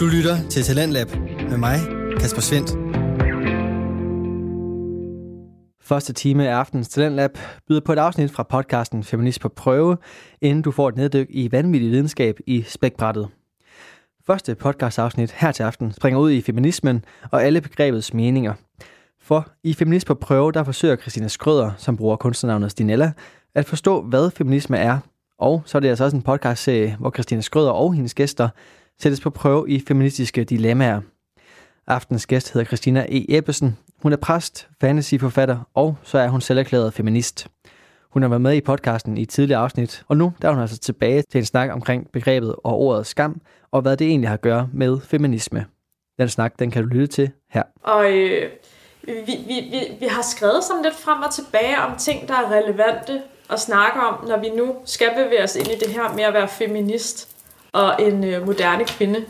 [0.00, 1.08] Du lytter til Talentlab
[1.50, 1.78] med mig,
[2.20, 2.70] Kasper Svendt.
[5.82, 7.38] Første time af aftenens Talentlab
[7.68, 9.96] byder på et afsnit fra podcasten Feminist på prøve,
[10.40, 13.28] inden du får et neddyk i vanvittig videnskab i spækbrættet.
[14.26, 18.54] Første podcastafsnit her til aften springer ud i feminismen og alle begrebets meninger.
[19.22, 23.12] For i Feminist på prøve, der forsøger Christina Skrøder, som bruger kunstnernavnet Stinella,
[23.54, 24.98] at forstå, hvad feminisme er.
[25.38, 28.48] Og så er det altså også en podcast hvor Christina Skrøder og hendes gæster
[29.00, 31.00] sættes på prøve i feministiske dilemmaer.
[31.86, 33.36] Aftens gæst hedder Christina E.
[33.36, 33.78] Ebbesen.
[34.02, 37.48] Hun er præst, fantasyforfatter, og så er hun selv erklæret feminist.
[38.10, 40.60] Hun har været med i podcasten i et tidligere afsnit, og nu der er hun
[40.60, 44.34] altså tilbage til en snak omkring begrebet og ordet skam, og hvad det egentlig har
[44.34, 45.66] at gøre med feminisme.
[46.18, 47.62] Den snak, den kan du lytte til her.
[47.82, 48.50] Og øh,
[49.04, 52.52] vi, vi, vi, vi har skrevet sådan lidt frem og tilbage om ting, der er
[52.52, 56.24] relevante at snakke om, når vi nu skal bevæge os ind i det her med
[56.24, 57.39] at være feminist
[57.72, 59.24] og en øh, moderne kvinde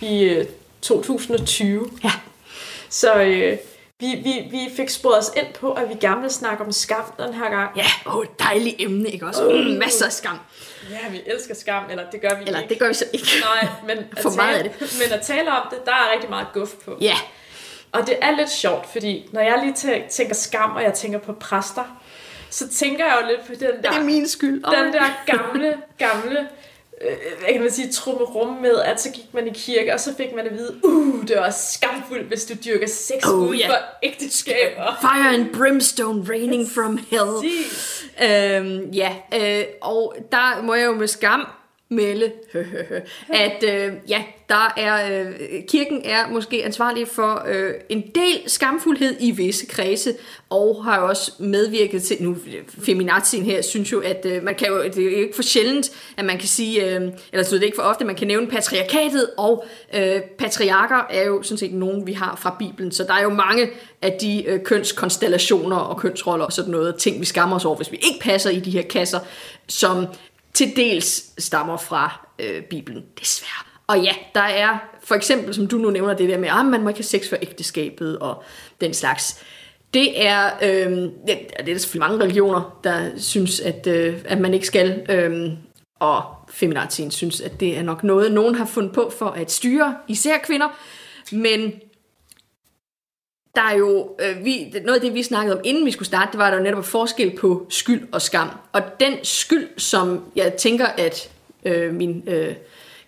[0.00, 0.46] i øh,
[0.82, 1.90] 2020.
[2.04, 2.12] Ja.
[2.88, 3.58] Så øh,
[4.00, 7.04] vi, vi, vi fik sporet os ind på, at vi gerne vil snakke om skam
[7.18, 7.76] den her gang.
[7.76, 9.42] Ja, åh, oh, dejligt emne, ikke også?
[9.42, 10.38] Mm, masser af skam.
[10.90, 12.68] Ja, vi elsker skam, eller det gør vi eller, ikke.
[12.68, 13.26] det gør vi så ikke.
[13.40, 14.96] Nej, men at, For tale, meget af det.
[15.02, 16.98] men at tale om det, der er rigtig meget guf på.
[17.00, 17.16] Ja.
[17.92, 21.32] Og det er lidt sjovt, fordi når jeg lige tænker skam, og jeg tænker på
[21.32, 22.00] præster,
[22.50, 23.90] så tænker jeg jo lidt på den der...
[23.90, 24.54] Det er min skyld.
[24.54, 26.48] Den der gamle, gamle
[27.38, 30.34] hvad kan man sige, trummerum med, at så gik man i kirke, og så fik
[30.36, 33.68] man at vide, uh, det var skamfuldt, hvis du dyrker sex Oh, uden ja.
[33.68, 34.96] for ægteskaber.
[35.00, 37.50] Fire and brimstone raining from hell.
[38.22, 41.46] Øhm, ja, øh, og der må jeg jo med skam
[41.94, 42.32] melde,
[43.46, 45.32] at øh, ja, der er, øh,
[45.68, 50.14] kirken er måske ansvarlig for øh, en del skamfuldhed i visse kredse,
[50.50, 52.36] og har også medvirket til, nu
[52.84, 55.90] feminazien her synes jo, at øh, man kan jo, det er jo ikke for sjældent,
[56.16, 58.46] at man kan sige, øh, eller så det er ikke for ofte, man kan nævne
[58.46, 63.14] patriarkatet, og øh, patriarker er jo sådan set nogen, vi har fra Bibelen, så der
[63.14, 63.70] er jo mange
[64.02, 67.92] af de øh, kønskonstellationer og kønsroller og sådan noget, ting vi skammer os over, hvis
[67.92, 69.18] vi ikke passer i de her kasser,
[69.68, 70.06] som
[70.54, 73.64] til dels stammer fra øh, Bibelen, desværre.
[73.86, 76.66] Og ja, der er for eksempel, som du nu nævner, det der med, ah, at
[76.66, 78.42] man må ikke have sex for ægteskabet og
[78.80, 79.44] den slags.
[79.94, 80.92] Det er, øh,
[81.26, 85.52] det er der selvfølgelig mange religioner, der synes, at, øh, at man ikke skal, øh,
[86.00, 89.96] og feminatien synes, at det er nok noget, nogen har fundet på for at styre,
[90.08, 90.68] især kvinder,
[91.32, 91.72] men
[93.56, 96.32] der er jo, øh, vi, noget af det, vi snakkede om, inden vi skulle starte,
[96.32, 98.48] det var, at der jo netop forskel på skyld og skam.
[98.72, 101.30] Og den skyld, som jeg tænker, at
[101.64, 102.54] øh, min øh,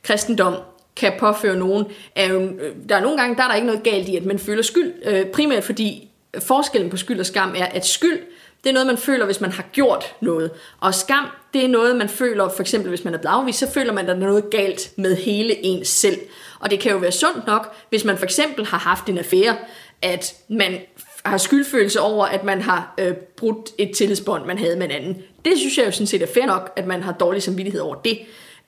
[0.02, 0.54] kristendom
[0.96, 3.82] kan påføre nogen, er jo, øh, der er nogle gange, der er der ikke noget
[3.82, 7.66] galt i, at man føler skyld, øh, primært fordi forskellen på skyld og skam er,
[7.66, 8.18] at skyld,
[8.64, 10.50] det er noget, man føler, hvis man har gjort noget.
[10.80, 13.70] Og skam, det er noget, man føler, for eksempel hvis man er blevet afvist, så
[13.70, 16.16] føler man, at der er noget galt med hele ens selv.
[16.60, 19.56] Og det kan jo være sundt nok, hvis man for eksempel har haft en affære,
[20.02, 20.78] at man
[21.24, 25.22] har skyldfølelse over, at man har øh, brudt et tillidsbånd, man havde med en anden.
[25.44, 27.94] Det synes jeg jo sådan set er fair nok, at man har dårlig samvittighed over
[27.94, 28.18] det.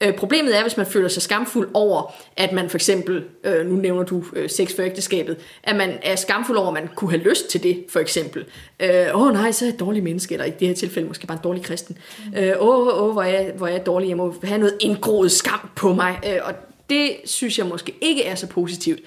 [0.00, 3.76] Øh, problemet er, hvis man føler sig skamfuld over, at man for eksempel, øh, nu
[3.76, 7.22] nævner du øh, sex for ægteskabet, at man er skamfuld over, at man kunne have
[7.22, 8.44] lyst til det, for eksempel.
[8.82, 11.08] Åh øh, oh, nej, så er jeg et dårligt menneske, eller i det her tilfælde
[11.08, 11.98] måske bare en dårlig kristen.
[12.36, 14.76] Åh, øh, oh, oh, hvor, er jeg, hvor er jeg dårlig, jeg må have noget
[14.80, 16.18] indgroet skam på mig.
[16.26, 16.54] Øh, og
[16.90, 19.00] det synes jeg måske ikke er så positivt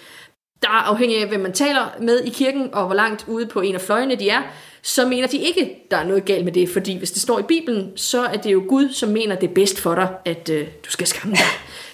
[0.61, 3.61] der er afhængig af, hvem man taler med i kirken, og hvor langt ude på
[3.61, 4.41] en af fløjene de er,
[4.81, 7.44] så mener de ikke, der er noget galt med det, fordi hvis det står i
[7.44, 10.67] Bibelen, så er det jo Gud, som mener det er bedst for dig, at øh,
[10.85, 11.45] du skal skamme dig,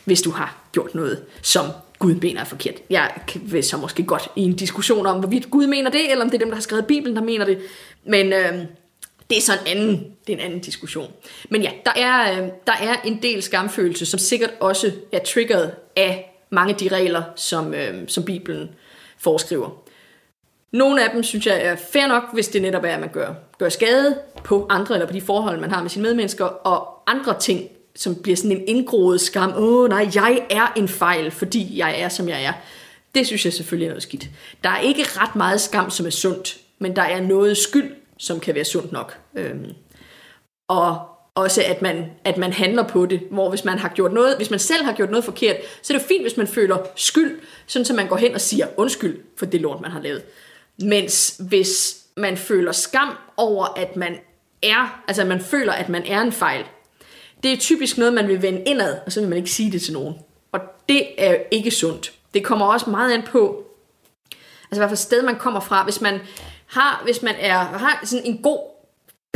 [0.05, 1.66] hvis du har gjort noget, som
[2.00, 2.75] Gud mener er forkert.
[2.89, 6.29] Jeg vil så måske godt i en diskussion om, hvorvidt Gud mener det, eller om
[6.29, 7.59] det er dem, der har skrevet Bibelen, der mener det.
[8.05, 8.53] Men øh,
[9.29, 11.11] det er så en anden, det er en anden diskussion.
[11.49, 15.72] Men ja, der er, øh, der er en del skamfølelse, som sikkert også er triggeret
[15.95, 18.69] af mange af de regler, som, øh, som Bibelen
[19.18, 19.69] foreskriver.
[20.72, 23.34] Nogle af dem synes jeg er fair nok, hvis det netop er, at man gør,
[23.59, 27.40] gør skade på andre, eller på de forhold, man har med sine medmennesker, og andre
[27.40, 29.53] ting, som bliver sådan en indgroet skam.
[29.56, 32.53] Åh oh, nej, jeg er en fejl, fordi jeg er, som jeg er.
[33.16, 34.29] Det synes jeg selvfølgelig er noget skidt.
[34.64, 38.40] Der er ikke ret meget skam, som er sundt, men der er noget skyld, som
[38.40, 39.17] kan være sundt nok.
[39.35, 39.73] Øhm,
[40.67, 44.37] og også at man, at man handler på det, hvor hvis man har gjort noget,
[44.37, 47.39] hvis man selv har gjort noget forkert, så er det fint, hvis man føler skyld,
[47.67, 50.23] sådan så man går hen og siger undskyld for det lort, man har lavet.
[50.81, 54.16] Mens hvis man føler skam over, at man
[54.63, 56.63] er, altså man føler, at man er en fejl,
[57.43, 59.81] det er typisk noget, man vil vende indad, og så vil man ikke sige det
[59.81, 60.16] til nogen.
[60.51, 60.59] Og
[60.90, 62.13] det er ikke sundt.
[62.33, 63.63] Det kommer også meget an på,
[64.72, 65.83] altså hvad for sted man kommer fra.
[65.83, 66.19] Hvis man
[66.67, 68.77] har, hvis man er, har sådan en god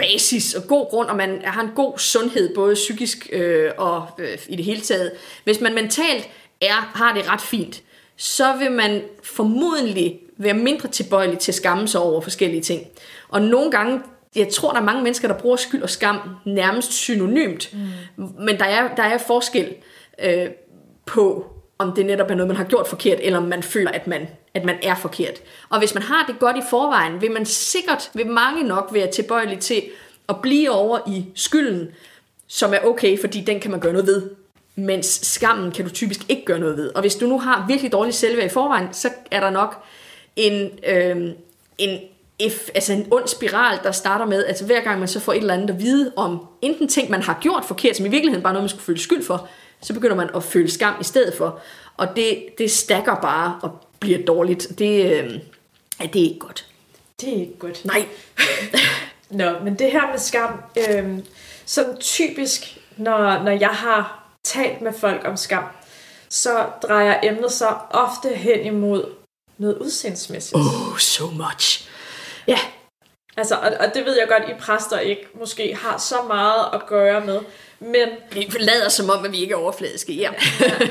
[0.01, 4.37] basis og god grund, og man har en god sundhed, både psykisk øh, og øh,
[4.47, 5.11] i det hele taget.
[5.43, 6.29] Hvis man mentalt
[6.61, 7.83] er, har det ret fint,
[8.17, 12.87] så vil man formodentlig være mindre tilbøjelig til at skamme sig over forskellige ting.
[13.29, 14.01] Og nogle gange,
[14.35, 18.25] jeg tror, der er mange mennesker, der bruger skyld og skam nærmest synonymt, mm.
[18.39, 19.75] men der er, der er forskel
[20.23, 20.47] øh,
[21.05, 21.45] på,
[21.77, 24.27] om det netop er noget, man har gjort forkert, eller om man føler, at man,
[24.53, 25.41] at man er forkert.
[25.69, 29.11] Og hvis man har det godt i forvejen, vil man sikkert, vil mange nok være
[29.11, 29.83] tilbøjelig til
[30.29, 31.87] at blive over i skylden,
[32.47, 34.29] som er okay, fordi den kan man gøre noget ved.
[34.75, 36.91] Mens skammen kan du typisk ikke gøre noget ved.
[36.95, 39.83] Og hvis du nu har virkelig dårlig selvværd i forvejen, så er der nok
[40.35, 41.31] en, øh,
[41.77, 41.99] en,
[42.39, 45.37] if, altså en ond spiral, der starter med, at hver gang man så får et
[45.37, 48.53] eller andet at vide om enten ting, man har gjort forkert, som i virkeligheden bare
[48.53, 49.49] noget, man skulle føle skyld for,
[49.81, 51.59] så begynder man at føle skam i stedet for.
[51.97, 54.67] Og det, det stakker bare og bliver dårligt.
[54.79, 55.39] Det, øh,
[56.01, 56.65] ja, det er ikke godt.
[57.21, 57.85] Det er ikke godt.
[57.85, 58.05] Nej.
[59.29, 61.19] Nå, men det her med skam, øh,
[61.65, 65.63] sådan typisk, når, når jeg har talt med folk om skam,
[66.29, 69.05] så drejer emnet sig ofte hen imod
[69.57, 70.55] noget udseendsmæssigt.
[70.55, 71.89] Oh, so much.
[72.47, 72.59] Ja,
[73.37, 76.85] Altså, og, og det ved jeg godt, I præster ikke måske har så meget at
[76.87, 77.39] gøre med.
[77.79, 80.13] Men, vi lader som om, at vi ikke er overfladiske.
[80.13, 80.29] Ja.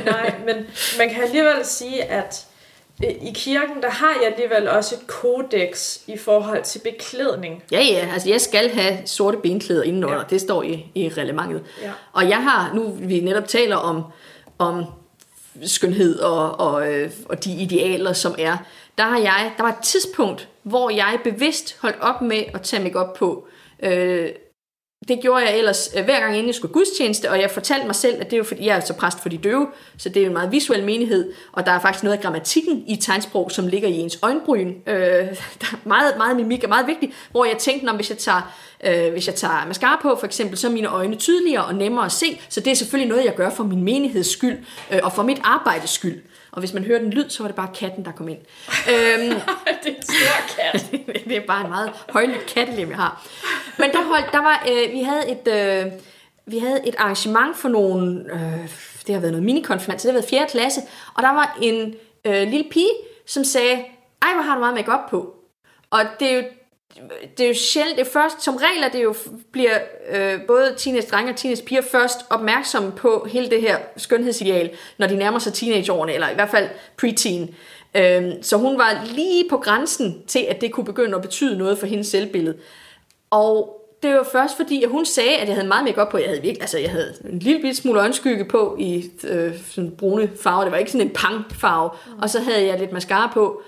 [0.04, 0.56] nej, men
[0.98, 2.46] man kan alligevel sige, at
[3.02, 7.62] i kirken, der har jeg alligevel også et kodex i forhold til beklædning.
[7.72, 10.24] Ja, ja, altså jeg skal have sorte benklæder indenunder, ja.
[10.30, 11.62] det står i, i reglementet.
[11.82, 11.90] Ja.
[12.12, 14.02] Og jeg har, nu vi netop taler om,
[14.58, 14.84] om
[15.62, 18.56] skønhed og, og, øh, og de idealer, som er,
[18.98, 22.82] der har jeg, der var et tidspunkt, hvor jeg bevidst holdt op med at tage
[22.82, 23.46] mig op på.
[23.82, 24.28] Øh,
[25.08, 27.94] det gjorde jeg ellers øh, hver gang inden jeg skulle gudstjeneste, og jeg fortalte mig
[27.94, 29.66] selv, at det er jo fordi, jeg er så præst for de døve,
[29.98, 32.84] så det er jo en meget visuel menighed, og der er faktisk noget af grammatikken
[32.88, 34.74] i tegnsprog, som ligger i ens øjenbryn.
[34.86, 34.94] Øh,
[35.60, 38.54] der er meget, meget mimik er meget vigtigt, hvor jeg tænkte, når hvis jeg tager,
[38.84, 42.04] øh, hvis jeg tager mascara på, for eksempel, så er mine øjne tydeligere og nemmere
[42.04, 44.58] at se, så det er selvfølgelig noget, jeg gør for min menigheds skyld,
[44.92, 46.22] øh, og for mit arbejdes skyld.
[46.52, 48.38] Og hvis man hører den lyd, så var det bare katten, der kom ind.
[48.68, 49.40] øhm,
[49.82, 50.90] det er en stor kat.
[51.28, 53.26] det er bare en meget højlydt kattelem, jeg har.
[53.78, 55.48] Men der, holdt, der var, øh, vi havde et...
[55.86, 55.92] Øh,
[56.46, 58.68] vi havde et arrangement for nogle, øh,
[59.06, 60.46] det har været noget minikonfirmand, så det har været 4.
[60.50, 60.80] klasse,
[61.14, 61.94] og der var en
[62.24, 62.90] øh, lille pige,
[63.26, 63.84] som sagde,
[64.22, 65.34] ej, hvor har du meget makeup på.
[65.90, 66.42] Og det er jo
[67.38, 69.14] det er jo sjældent, det er først, som regel er det jo,
[69.52, 69.78] bliver
[70.10, 75.38] øh, både teenage-drenge og teenage-piger først opmærksomme på hele det her skønhedsideal, når de nærmer
[75.38, 77.54] sig teenageårene, eller i hvert fald preteen.
[77.94, 81.78] Øh, så hun var lige på grænsen til, at det kunne begynde at betyde noget
[81.78, 82.56] for hendes selvbillede.
[83.30, 86.18] Og det var først fordi, at hun sagde, at jeg havde meget makeup på.
[86.18, 89.90] Jeg havde virkelig, altså jeg havde en lille bit smule øjenskygge på i øh, sådan
[89.90, 90.64] brune farve.
[90.64, 91.90] Det var ikke sådan en pang-farve.
[92.22, 93.62] Og så havde jeg lidt mascara på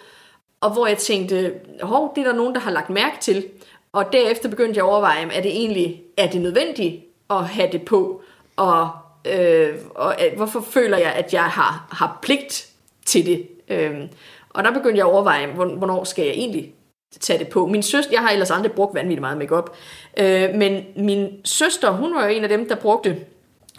[0.62, 3.44] og hvor jeg tænkte, hov, det er der nogen, der har lagt mærke til.
[3.92, 7.82] Og derefter begyndte jeg at overveje, er det egentlig er det nødvendigt at have det
[7.82, 8.22] på,
[8.56, 8.90] og,
[9.24, 12.68] øh, og øh, hvorfor føler jeg, at jeg har, har pligt
[13.06, 13.48] til det.
[13.68, 14.00] Øh,
[14.50, 16.74] og der begyndte jeg at overveje, hvornår skal jeg egentlig
[17.20, 17.66] tage det på.
[17.66, 19.76] Min søster, jeg har ellers aldrig brugt vanvittigt meget makeup,
[20.16, 23.16] øh, men min søster, hun var jo en af dem, der brugte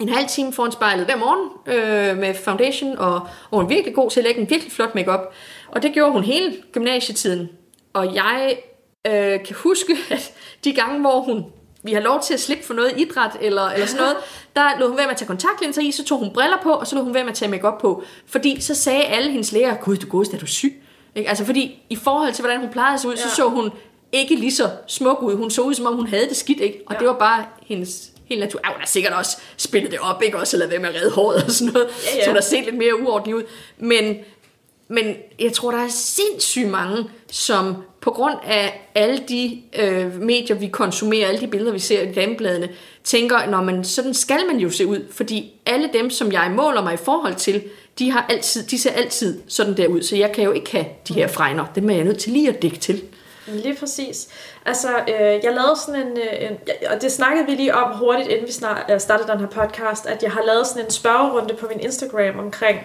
[0.00, 3.94] en halv time foran spejlet hver morgen øh, med foundation, og, og hun er virkelig
[3.94, 5.32] god til at lægge en virkelig flot makeup.
[5.74, 7.48] Og det gjorde hun hele gymnasietiden.
[7.92, 8.58] Og jeg
[9.06, 10.32] øh, kan huske, at
[10.64, 11.44] de gange, hvor hun
[11.82, 14.16] vi har lov til at slippe for noget idræt eller, eller sådan noget,
[14.56, 16.86] der lå hun ved med at tage kontaktlinser i, så tog hun briller på, og
[16.86, 18.04] så lå hun ved med at tage makeup på.
[18.26, 20.82] Fordi så sagde alle hendes læger, gud, du godeste, er du syg?
[21.14, 21.28] Ikke?
[21.28, 23.20] Altså fordi i forhold til, hvordan hun plejede se ud, ja.
[23.20, 23.70] så så hun
[24.12, 25.34] ikke lige så smuk ud.
[25.34, 26.82] Hun så ud, som om hun havde det skidt, ikke?
[26.86, 26.98] Og ja.
[26.98, 28.66] det var bare hendes helt naturligt.
[28.66, 30.38] Hun har sikkert også spillet det op, ikke?
[30.38, 31.88] Også lade være med at redde håret og sådan noget.
[31.88, 32.24] Ja, ja.
[32.24, 33.42] Så hun har set lidt mere uordentligt ud.
[33.78, 34.16] Men
[34.88, 40.56] men jeg tror, der er sindssygt mange, som på grund af alle de øh, medier,
[40.56, 42.68] vi konsumerer, alle de billeder, vi ser i damebladene,
[43.04, 46.82] tænker, når man sådan skal man jo se ud, fordi alle dem, som jeg måler
[46.82, 47.62] mig i forhold til,
[47.98, 50.86] de, har altid, de ser altid sådan der ud, så jeg kan jo ikke have
[51.08, 51.64] de her fregner.
[51.74, 53.02] Det er jeg nødt til lige at dække til.
[53.46, 54.28] Lige præcis.
[54.66, 56.56] Altså, øh, jeg lavede sådan en, øh, en,
[56.90, 60.06] og det snakkede vi lige om hurtigt, inden vi snart, øh, startede den her podcast,
[60.06, 62.78] at jeg har lavet sådan en spørgerunde på min Instagram omkring,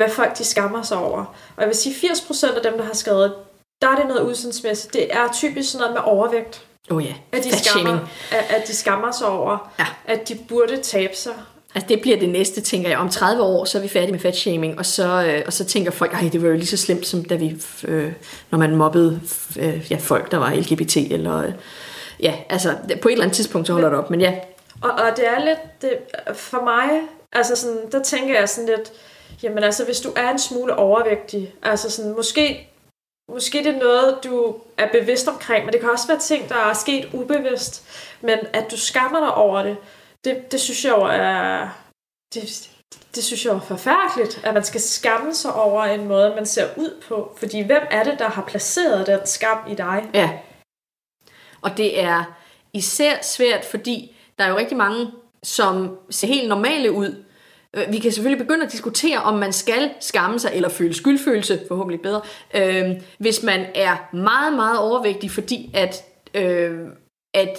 [0.00, 1.18] hvad folk de skammer sig over.
[1.56, 3.34] Og jeg vil sige, 80% af dem, der har skrevet,
[3.82, 4.92] der er det noget udsendsmæssigt.
[4.92, 6.62] Det er typisk sådan noget med overvægt.
[6.90, 7.98] Oh ja, at de, skammer,
[8.30, 9.86] at, at de skammer sig over, ja.
[10.06, 11.32] at de burde tabe sig.
[11.74, 12.98] Altså det bliver det næste, tænker jeg.
[12.98, 15.90] Om 30 år, så er vi færdige med fatshaming, og så, øh, og så tænker
[15.90, 18.12] folk, at det var jo lige så slemt, som da vi, øh,
[18.50, 19.20] når man mobbede
[19.58, 21.52] øh, ja, folk, der var LGBT, eller øh,
[22.20, 24.34] ja, altså på et eller andet tidspunkt, så holder det op, men ja.
[24.82, 25.90] Og, og det er lidt, det,
[26.34, 27.00] for mig,
[27.32, 28.92] altså sådan, der tænker jeg sådan lidt,
[29.42, 32.68] Jamen altså, hvis du er en smule overvægtig, altså sådan, måske,
[33.32, 36.56] måske det er noget, du er bevidst omkring, men det kan også være ting, der
[36.56, 37.84] er sket ubevidst,
[38.20, 39.76] men at du skammer dig over det,
[40.24, 41.68] det, det synes jeg jo er,
[42.34, 42.70] det,
[43.14, 46.68] det synes jeg er forfærdeligt, at man skal skamme sig over en måde, man ser
[46.76, 47.34] ud på.
[47.36, 50.10] Fordi hvem er det, der har placeret den skam i dig?
[50.14, 50.38] Ja.
[51.62, 52.24] Og det er
[52.72, 57.24] især svært, fordi der er jo rigtig mange, som ser helt normale ud.
[57.76, 61.60] Øh, Vi kan selvfølgelig begynde at diskutere, om man skal skamme sig eller føle skyldfølelse,
[61.68, 62.20] forhåbentlig bedre,
[62.54, 66.78] øh, hvis man er meget, meget overvægtig, fordi at, øh,
[67.34, 67.58] at,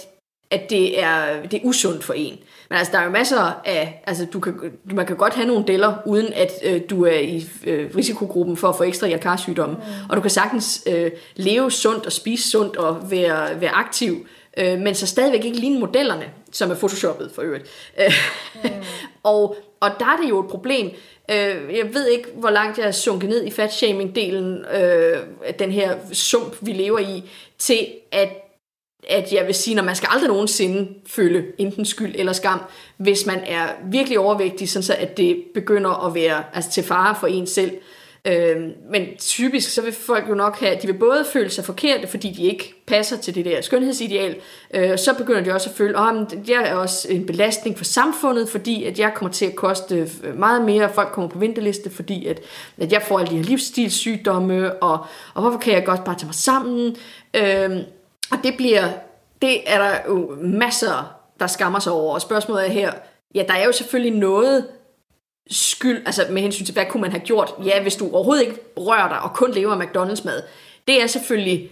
[0.50, 2.38] at det, er, det er usundt for en.
[2.68, 4.02] Men altså, der er jo masser af...
[4.06, 4.54] Altså, du kan,
[4.84, 8.68] man kan godt have nogle deller, uden at øh, du er i øh, risikogruppen for
[8.68, 9.74] at få ekstra hjertekarsygdomme.
[9.74, 9.82] Mm.
[10.10, 14.78] Og du kan sagtens øh, leve sundt og spise sundt og være, være aktiv, øh,
[14.78, 17.64] men så stadigvæk ikke ligne modellerne, som er photoshoppet for øvrigt.
[18.64, 18.70] Mm.
[19.22, 20.90] og, og der er det jo et problem.
[21.30, 25.18] Øh, jeg ved ikke, hvor langt jeg er sunket ned i fatshaming-delen, øh,
[25.58, 28.28] den her sump, vi lever i, til at
[29.08, 32.60] at jeg vil sige, når man skal aldrig nogensinde føle enten skyld eller skam,
[32.96, 37.16] hvis man er virkelig overvægtig, sådan så at det begynder at være altså til fare
[37.20, 37.70] for en selv.
[37.70, 37.80] Øh,
[38.24, 38.56] Øh,
[38.90, 42.30] men typisk så vil folk jo nok have, de vil både føle sig forkerte, fordi
[42.30, 44.36] de ikke passer til det der skønhedsideal,
[44.74, 47.84] øh, så begynder de også at føle, at oh, jeg er også en belastning for
[47.84, 51.90] samfundet, fordi at jeg kommer til at koste øh, meget mere, folk kommer på venteliste,
[51.90, 52.40] fordi at,
[52.78, 56.26] at jeg får alle de her livsstilssygdomme, og, og hvorfor kan jeg godt bare tage
[56.26, 56.96] mig sammen?
[57.34, 57.70] Øh,
[58.30, 58.88] og det bliver,
[59.42, 62.14] det er der jo masser, der skammer sig over.
[62.14, 62.92] Og spørgsmålet er her,
[63.34, 64.66] ja, der er jo selvfølgelig noget
[65.50, 67.54] skyld, altså med hensyn til, hvad kunne man have gjort?
[67.64, 70.42] Ja, hvis du overhovedet ikke rører dig og kun lever af McDonald's mad,
[70.88, 71.70] det er selvfølgelig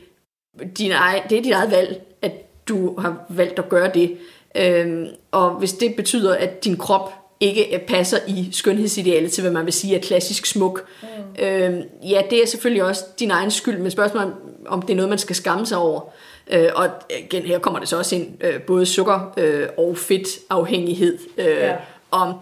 [0.78, 2.32] din egen, det er dit eget valg, at
[2.68, 4.16] du har valgt at gøre det.
[4.54, 9.64] Øhm, og hvis det betyder, at din krop ikke passer i skønhedsidealet til, hvad man
[9.64, 11.44] vil sige er klassisk smuk, mm.
[11.44, 14.34] øhm, ja, det er selvfølgelig også din egen skyld, men spørgsmålet
[14.66, 16.00] om det er noget, man skal skamme sig over.
[16.50, 21.18] Øh, og igen, her kommer det så også ind, øh, både sukker øh, og fedtafhængighed,
[21.38, 21.76] øh, ja.
[22.10, 22.34] om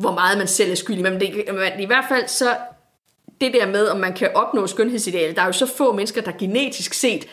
[0.00, 1.02] hvor meget man selv er skyldig.
[1.02, 2.56] Men det, men i hvert fald så,
[3.40, 6.32] det der med, om man kan opnå skønhedsidealet, der er jo så få mennesker, der
[6.38, 7.26] genetisk set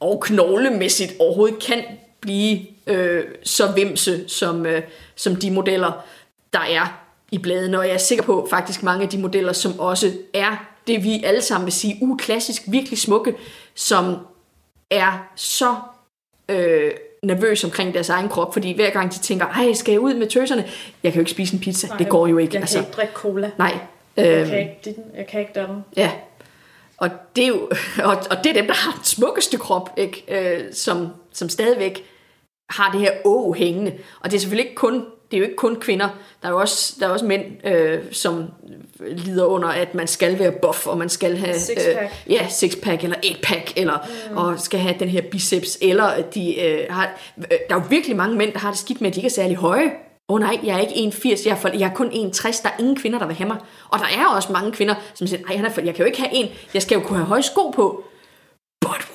[0.00, 1.84] og knoglemæssigt overhovedet kan
[2.20, 4.82] blive øh, så vimse, som, øh,
[5.16, 5.92] som de modeller,
[6.52, 7.78] der er i bladene.
[7.78, 11.22] Og jeg er sikker på faktisk mange af de modeller, som også er det, vi
[11.24, 13.34] alle sammen vil sige, uklassisk, virkelig smukke,
[13.74, 14.16] som
[14.90, 15.74] er så
[16.48, 16.90] øh,
[17.22, 20.26] nervøse omkring deres egen krop, fordi hver gang de tænker, ej, skal jeg ud med
[20.26, 20.64] tøserne?
[21.02, 22.54] Jeg kan jo ikke spise en pizza, Nej, det går jo ikke.
[22.54, 22.78] Jeg kan altså.
[22.78, 23.50] ikke drikke cola.
[23.58, 23.78] Nej.
[24.16, 25.84] Jeg kan ikke, jeg kan ikke den.
[25.96, 26.10] Ja,
[26.96, 27.70] og det er jo,
[28.08, 30.24] og, og det er dem, der har den smukkeste krop, ikke?
[30.28, 32.04] Øh, som, som stadigvæk
[32.70, 33.92] har det her å hængende.
[34.20, 36.08] Og det er selvfølgelig ikke kun det er jo ikke kun kvinder.
[36.42, 38.44] Der er jo også, der er også mænd, øh, som
[39.00, 42.02] lider under, at man skal være buff, og man skal have six-pack.
[42.26, 43.98] Øh, ja, six-pack eller eight-pack, eller,
[44.30, 44.36] mm.
[44.36, 47.10] og skal have den her biceps, eller de øh, har...
[47.38, 49.26] Øh, der er jo virkelig mange mænd, der har det skidt med, at de ikke
[49.26, 49.90] er særlig høje.
[50.28, 52.68] Åh oh, nej, jeg er ikke 1,80, jeg er, for, jeg er kun 1,60, der
[52.68, 53.56] er ingen kvinder, der vil have mig.
[53.88, 56.48] Og der er også mange kvinder, som siger, nej, jeg kan jo ikke have en,
[56.74, 58.04] jeg skal jo kunne have høje sko på.
[58.80, 59.10] But?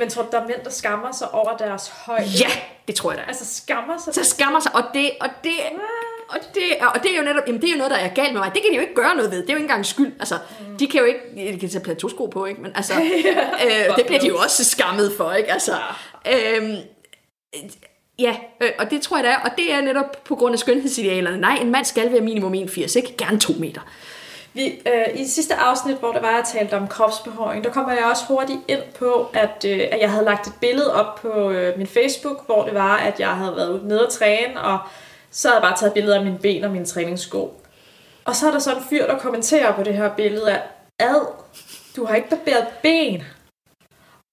[0.00, 2.24] Men tror du, der er mænd, der skammer sig over deres højde?
[2.24, 2.50] Ja,
[2.86, 3.24] det tror jeg da.
[3.28, 4.14] Altså skammer sig?
[4.14, 5.52] Så skammer sig, og det, og det,
[6.28, 6.62] og det,
[6.94, 8.50] og det er jo netop, jamen det er jo noget, der er galt med mig.
[8.54, 9.42] Det kan de jo ikke gøre noget ved.
[9.42, 10.12] Det er jo ikke engang skyld.
[10.20, 10.78] Altså, mm.
[10.78, 12.60] de kan jo ikke, de kan tage plateausko på, ikke?
[12.60, 12.94] Men altså,
[13.64, 15.52] øh, det bliver de jo også skammet for, ikke?
[15.52, 15.72] Altså,
[16.26, 16.74] øh,
[18.18, 19.38] ja, øh, og det tror jeg, det er.
[19.38, 21.40] Og det er netop på grund af skønhedsidealerne.
[21.40, 23.16] Nej, en mand skal være minimum 1,80, ikke?
[23.18, 23.80] Gerne 2 meter.
[24.52, 28.04] Vi, øh, I sidste afsnit, hvor det var, jeg talte om kropsbehåring, der kommer jeg
[28.04, 31.78] også hurtigt ind på, at, øh, at jeg havde lagt et billede op på øh,
[31.78, 34.78] min Facebook, hvor det var, at jeg havde været nede og træne, og
[35.30, 37.60] så havde jeg bare taget billeder af mine ben og mine træningssko.
[38.24, 40.62] Og så er der så en fyr, der kommenterer på det her billede, at
[40.98, 41.26] ad,
[41.96, 43.22] du har ikke barberet ben.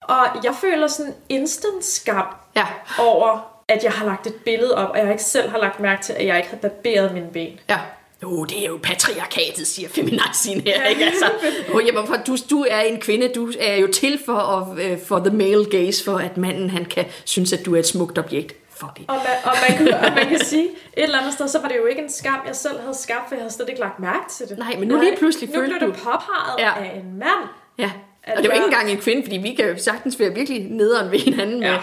[0.01, 2.65] Og jeg føler sådan instant skam ja.
[2.99, 6.03] over, at jeg har lagt et billede op, og jeg ikke selv har lagt mærke
[6.03, 7.59] til, at jeg ikke har barberet mine ben.
[7.69, 7.79] Ja.
[8.23, 11.05] Jo, oh, det er jo patriarkatet, siger feminazien her, ikke?
[11.05, 11.25] Altså,
[11.73, 15.19] oh, jamen, for du, du er en kvinde, du er jo til for, at, for
[15.19, 18.55] the male gaze, for at manden han kan synes, at du er et smukt objekt.
[18.69, 21.59] Fuck Og, man, og, man kan, og man kan sige, et eller andet sted, så
[21.59, 23.81] var det jo ikke en skam, jeg selv havde skabt, for jeg havde slet ikke
[23.81, 24.57] lagt mærke til det.
[24.57, 26.73] Nej, men nu lige pludselig nu følte blev det påpeget ja.
[26.77, 27.49] af en mand.
[27.77, 27.91] Ja,
[28.35, 31.11] og det var ikke engang en kvinde, fordi vi kan jo sagtens være virkelig nederen
[31.11, 31.63] ved hinanden.
[31.63, 31.77] Ja.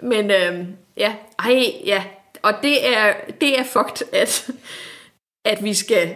[0.00, 0.08] Med.
[0.08, 0.66] Men øhm,
[0.96, 2.04] ja, ej, ja.
[2.42, 4.50] Og det er, det er fucked, at,
[5.46, 6.14] at vi skal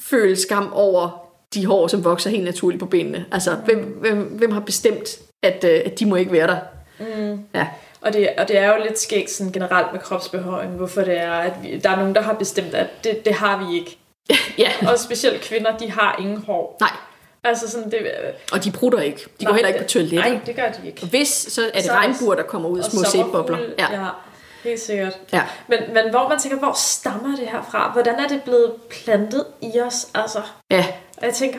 [0.00, 3.26] føle skam over de hår, som vokser helt naturligt på benene.
[3.32, 3.60] Altså, mm.
[3.60, 6.58] hvem, hvem, hvem har bestemt, at, øh, at de må ikke være der?
[6.98, 7.40] Mm.
[7.54, 7.68] Ja.
[8.00, 11.32] Og det, og det er jo lidt skægt sådan generelt med kropsbehøring, hvorfor det er,
[11.32, 13.98] at vi, der er nogen, der har bestemt, at det, det har vi ikke.
[14.64, 14.70] ja.
[14.92, 16.76] Og specielt kvinder, de har ingen hår.
[16.80, 16.90] Nej.
[17.44, 17.98] Altså sådan det...
[18.52, 19.20] Og de prutter ikke.
[19.40, 20.32] De nej, går heller ikke på toilettet.
[20.32, 21.02] Nej, det gør de ikke.
[21.02, 23.58] Og hvis, så er det så regnbuer, der kommer ud af små sæbebobler.
[23.78, 23.92] Ja.
[23.92, 24.08] ja.
[24.64, 25.18] Helt sikkert.
[25.32, 25.42] Ja.
[25.68, 27.90] Men, men hvor man tænker, hvor stammer det her fra?
[27.92, 30.08] Hvordan er det blevet plantet i os?
[30.14, 30.38] Altså,
[30.70, 30.86] Ja,
[31.18, 31.58] og jeg tænker,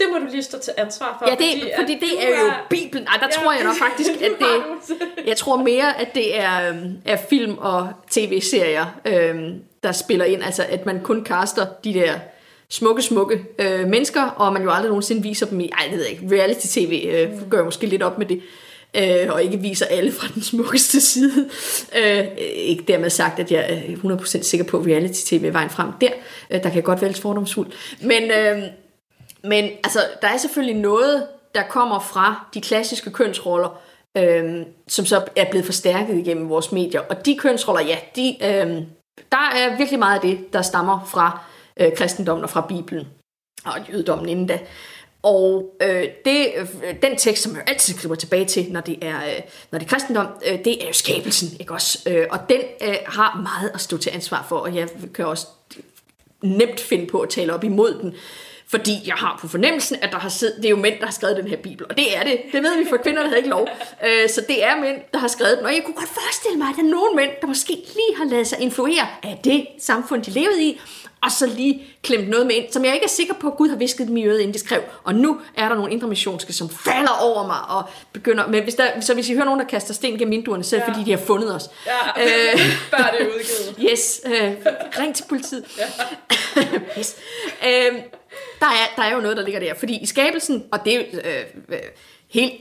[0.00, 1.30] det må du lige stå til ansvar for.
[1.30, 3.06] ja det, fordi at det du er jo Bibelen.
[3.06, 4.62] Ej, der Ja, tror jeg nok faktisk, at det...
[5.30, 10.42] Jeg tror mere, at det er, øhm, er film og tv-serier, øhm, der spiller ind.
[10.42, 12.14] Altså, at man kun kaster de der
[12.70, 16.02] smukke, smukke øh, mennesker, og man jo aldrig nogensinde viser dem i, ej, det ved
[16.04, 18.42] jeg ikke, reality-tv øh, gør måske lidt op med det,
[18.96, 21.48] øh, og ikke viser alle fra den smukkeste side.
[21.98, 23.80] Øh, ikke dermed sagt, at jeg er
[24.16, 26.10] 100% sikker på, at reality-tv er vejen frem der.
[26.50, 27.70] Øh, der kan godt være lidt fordomsfuld.
[28.00, 28.62] Men, øh,
[29.44, 33.80] men altså, der er selvfølgelig noget, der kommer fra de klassiske kønsroller,
[34.16, 37.00] øh, som så er blevet forstærket igennem vores medier.
[37.00, 38.82] Og de kønsroller, ja, de, øh,
[39.32, 41.40] der er virkelig meget af det, der stammer fra
[41.76, 43.08] øh, kristendommen og fra Bibelen.
[43.64, 44.58] Og jødedommen inden da.
[45.22, 49.16] Og øh, det, øh, den tekst, som jeg altid skriver tilbage til, når det er,
[49.16, 51.98] øh, når det er kristendom, øh, det er jo skabelsen, ikke også?
[52.06, 55.46] Øh, og den øh, har meget at stå til ansvar for, og jeg kan også
[56.42, 58.14] nemt finde på at tale op imod den.
[58.70, 61.12] Fordi jeg har på fornemmelsen, at der har siddet, det er jo mænd, der har
[61.12, 61.86] skrevet den her bibel.
[61.90, 62.40] Og det er det.
[62.52, 63.68] Det ved vi, for kvinder havde ikke lov.
[64.06, 65.66] Øh, så det er mænd, der har skrevet den.
[65.66, 68.24] Og jeg kunne godt forestille mig, at der er nogle mænd, der måske lige har
[68.24, 70.80] lavet sig influere af det samfund, de levede i.
[71.22, 73.68] Og så lige klemt noget med ind, som jeg ikke er sikker på, at Gud
[73.68, 74.80] har visket dem i øret, inden de skrev.
[75.04, 78.46] Og nu er der nogle indremissionske, som falder over mig og begynder...
[78.48, 80.80] Men hvis der, så hvis I hører nogen, der kaster sten gennem vinduerne, så er
[80.80, 80.92] det Ja.
[80.92, 81.70] fordi, de har fundet os.
[81.86, 82.58] Ja, Øh.
[82.90, 83.90] før det er udgivet.
[83.92, 84.52] Yes, øh,
[84.98, 85.64] ring til politiet.
[86.98, 87.16] yes.
[87.66, 87.92] øh,
[88.60, 89.74] der, er, der er jo noget, der ligger der.
[89.74, 91.78] Fordi i skabelsen, og det er øh, øh,
[92.30, 92.52] helt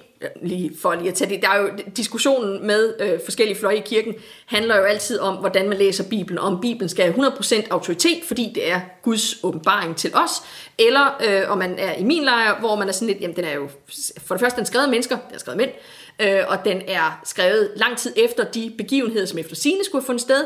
[0.41, 3.81] lige for lige at tage det, der er jo diskussionen med øh, forskellige fløje i
[3.85, 4.13] kirken,
[4.45, 8.51] handler jo altid om, hvordan man læser Bibelen, om Bibelen skal have 100% autoritet, fordi
[8.55, 10.31] det er Guds åbenbaring til os,
[10.77, 13.45] eller øh, om man er i min lejr, hvor man er sådan lidt, jamen den
[13.45, 13.69] er jo,
[14.17, 15.71] for det første den er skrevet af mennesker, den er skrevet mænd,
[16.19, 20.05] øh, og den er skrevet lang tid efter de begivenheder, som efter sine skulle have
[20.05, 20.45] fundet sted,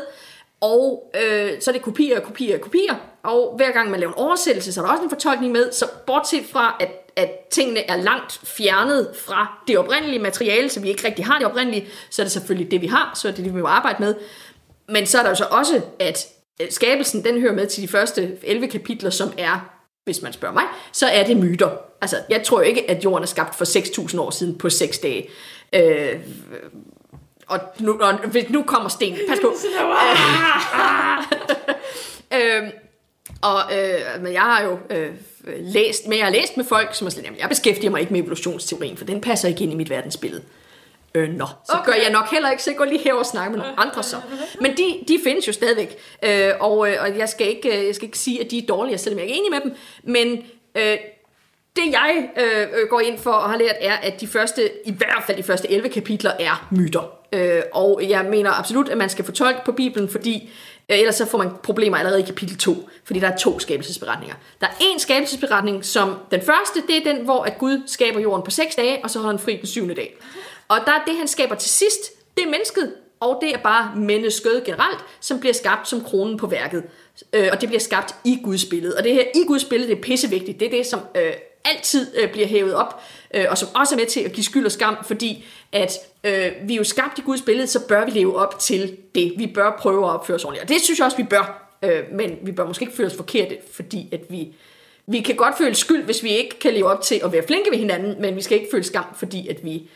[0.60, 2.94] og øh, så er det kopier, kopier, kopier.
[3.22, 5.72] Og hver gang man laver en oversættelse, så er der også en fortolkning med.
[5.72, 10.88] Så bortset fra, at, at tingene er langt fjernet fra det oprindelige materiale, så vi
[10.88, 13.12] ikke rigtig har det oprindelige, så er det selvfølgelig det, vi har.
[13.14, 14.14] Så er det det, vi må arbejde med.
[14.88, 16.26] Men så er der jo så også, at
[16.60, 19.70] øh, skabelsen, den hører med til de første 11 kapitler, som er,
[20.04, 21.70] hvis man spørger mig, så er det myter.
[22.00, 23.64] Altså, jeg tror jo ikke, at jorden er skabt for
[24.08, 25.28] 6.000 år siden på 6 dage.
[25.72, 26.20] Øh,
[27.46, 29.16] og nu, og hvis nu kommer sten.
[29.28, 29.54] Pas på.
[32.38, 32.70] øhm,
[33.42, 35.10] og øh, men jeg har jo øh,
[35.46, 38.20] læst, men jeg har læst med folk, som sådan, jamen, jeg beskæftiger mig ikke med
[38.20, 40.42] evolutionsteorien, for den passer ikke ind i mit verdensbillede.
[41.14, 41.92] Øh, nå, så okay.
[41.92, 44.02] Gør jeg nok heller ikke, så jeg går lige her og snakker med nogle andre
[44.02, 44.16] så.
[44.60, 47.94] Men de, de findes jo stadigvæk, øh, og, øh, og jeg, skal ikke, øh, jeg
[47.94, 50.42] skal ikke sige, at de er dårlige, selvom jeg ikke er enig med dem, men
[50.74, 50.98] øh,
[51.76, 54.92] det jeg øh, øh, går ind for og har lært, er, at de første, i
[54.92, 57.10] hvert fald de første 11 kapitler, er myter.
[57.32, 60.50] Øh, og jeg mener absolut, at man skal fortolke på Bibelen, fordi øh,
[60.88, 64.34] Øh, ellers så får man problemer allerede i kapitel 2, fordi der er to skabelsesberetninger.
[64.60, 68.44] Der er en skabelsesberetning, som den første, det er den, hvor at Gud skaber jorden
[68.44, 70.16] på seks dage, og så holder han fri den syvende dag.
[70.68, 72.00] Og der er det, han skaber til sidst,
[72.36, 76.46] det er mennesket, og det er bare mennesket generelt, som bliver skabt som kronen på
[76.46, 76.82] værket.
[77.32, 78.96] Øh, og det bliver skabt i Guds billede.
[78.96, 80.60] Og det her i Guds billede, det er pissevigtigt.
[80.60, 81.32] Det er det, som øh,
[81.64, 83.02] altid øh, bliver hævet op,
[83.34, 86.52] øh, og som også er med til at give skyld og skam, fordi at øh,
[86.68, 89.32] vi er jo skabt i Guds billede, så bør vi leve op til det.
[89.36, 90.62] Vi bør prøve at opføre os ordentligt.
[90.62, 91.76] Og det synes jeg også, vi bør.
[91.82, 94.54] Øh, men vi bør måske ikke føle os forkerte, fordi at vi,
[95.06, 97.70] vi kan godt føle skyld, hvis vi ikke kan leve op til at være flinke
[97.70, 99.88] ved hinanden, men vi skal ikke føle skam, fordi at vi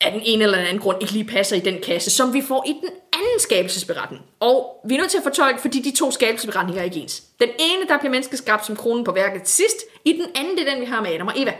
[0.00, 2.42] af den ene eller den anden grund ikke lige passer i den kasse, som vi
[2.48, 4.22] får i den anden skabelsesberetning.
[4.40, 7.22] Og vi er nødt til at fortolke, fordi de to skabelsesberetninger er ikke ens.
[7.40, 9.76] Den ene, der bliver mennesket skabt som kronen på værket til sidst.
[10.04, 11.54] I den anden, det er den, vi har med Adam og Eva.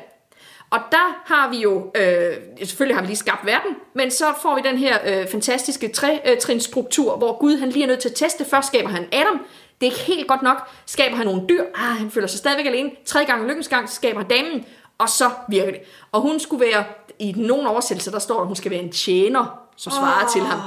[0.73, 4.55] Og der har vi jo, øh, selvfølgelig har vi lige skabt verden, men så får
[4.55, 8.45] vi den her øh, fantastiske tre-trinsstruktur, hvor Gud han lige er nødt til at teste.
[8.45, 9.47] Først skaber han Adam,
[9.81, 10.69] det er ikke helt godt nok.
[10.87, 12.91] Skaber han nogle dyr, ah, han føler sig stadigvæk alene.
[13.07, 14.65] Tredje gang lykkens gang, skaber han damen,
[14.99, 15.81] og så virker det.
[16.13, 16.85] Og hun skulle være,
[17.19, 20.33] i nogle oversættelser, der står, at hun skal være en tjener, som svarer oh.
[20.33, 20.61] til ham.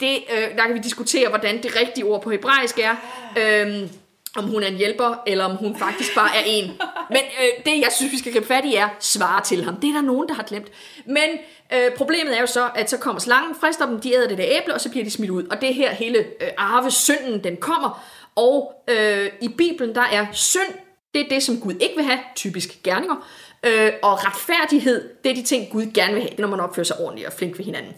[0.00, 2.94] Det, øh, der kan vi diskutere, hvordan det rigtige ord på hebraisk er.
[3.36, 3.88] Øhm,
[4.36, 6.64] om hun er en hjælper, eller om hun faktisk bare er en.
[7.10, 9.76] Men øh, det, jeg synes, vi skal gribe fat i, er svare til ham.
[9.76, 10.68] Det er der nogen, der har glemt.
[11.06, 11.28] Men
[11.72, 14.44] øh, problemet er jo så, at så kommer slangen, frister dem, de æder det der
[14.48, 15.44] æble, og så bliver de smidt ud.
[15.44, 18.04] Og det her hele øh, arve synden, den kommer.
[18.36, 20.72] Og øh, i Bibelen, der er synd,
[21.14, 23.28] det er det, som Gud ikke vil have, typisk gerninger.
[23.66, 27.00] Øh, og retfærdighed, det er de ting, Gud gerne vil have, når man opfører sig
[27.00, 27.92] ordentligt og flink ved hinanden.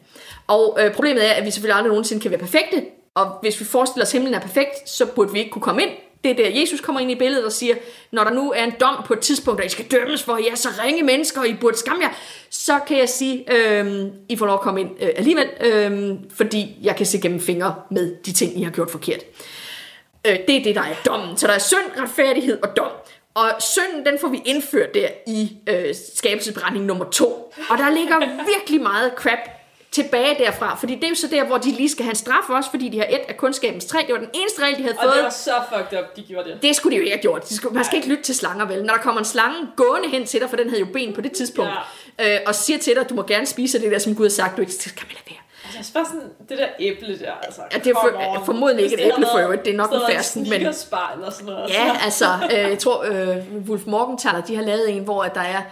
[0.47, 3.64] Og øh, problemet er, at vi selvfølgelig aldrig nogensinde kan være perfekte, og hvis vi
[3.64, 5.90] forestiller os, at himlen er perfekt, så burde vi ikke kunne komme ind,
[6.25, 7.75] det er der, Jesus kommer ind i billedet og siger,
[8.11, 10.41] når der nu er en dom på et tidspunkt, og I skal dømmes for, at
[10.41, 12.11] I er så ringe mennesker, og I burde skamme jer,
[12.51, 16.79] så kan jeg sige, øh, I får lov at komme ind øh, alligevel, øh, fordi
[16.83, 19.21] jeg kan se gennem fingre med de ting, I har gjort forkert.
[20.27, 21.37] Øh, det er det, der er dommen.
[21.37, 22.91] Så der er synd, retfærdighed og dom.
[23.35, 27.53] Og synden, den får vi indført der i øh, skabelsesberetning nummer to.
[27.71, 28.19] Og der ligger
[28.57, 29.39] virkelig meget crap
[29.92, 32.48] tilbage derfra, fordi det er jo så der, hvor de lige skal have en straf
[32.50, 33.98] også, fordi de har et af kundskabens tre.
[34.07, 35.14] Det var den eneste regel, de havde Og fået.
[35.16, 36.62] det var så fucked up, de gjorde det.
[36.62, 37.48] Det skulle de jo ikke have gjort.
[37.48, 38.85] De skulle, man skal ikke lytte til slanger, vel?
[38.85, 41.20] Når der kommer en slange gående hen til dig, for den havde jo ben på
[41.20, 41.70] det tidspunkt,
[42.18, 42.35] ja.
[42.35, 44.31] øh, og siger til dig, at du må gerne spise det der, som Gud har
[44.31, 45.38] sagt, du ikke kan man lade være.
[45.64, 47.61] Altså, jeg spørger sådan, det der æble der, altså.
[47.72, 50.42] Ja, det er for- formodentlig ikke et æble for øvrigt, det er nok en fersken,
[50.42, 51.70] men- eller sådan noget.
[51.70, 53.37] Ja, altså, øh, jeg tror, øh,
[53.68, 55.62] Wolf Morgenthaler, de har lavet en, hvor at der er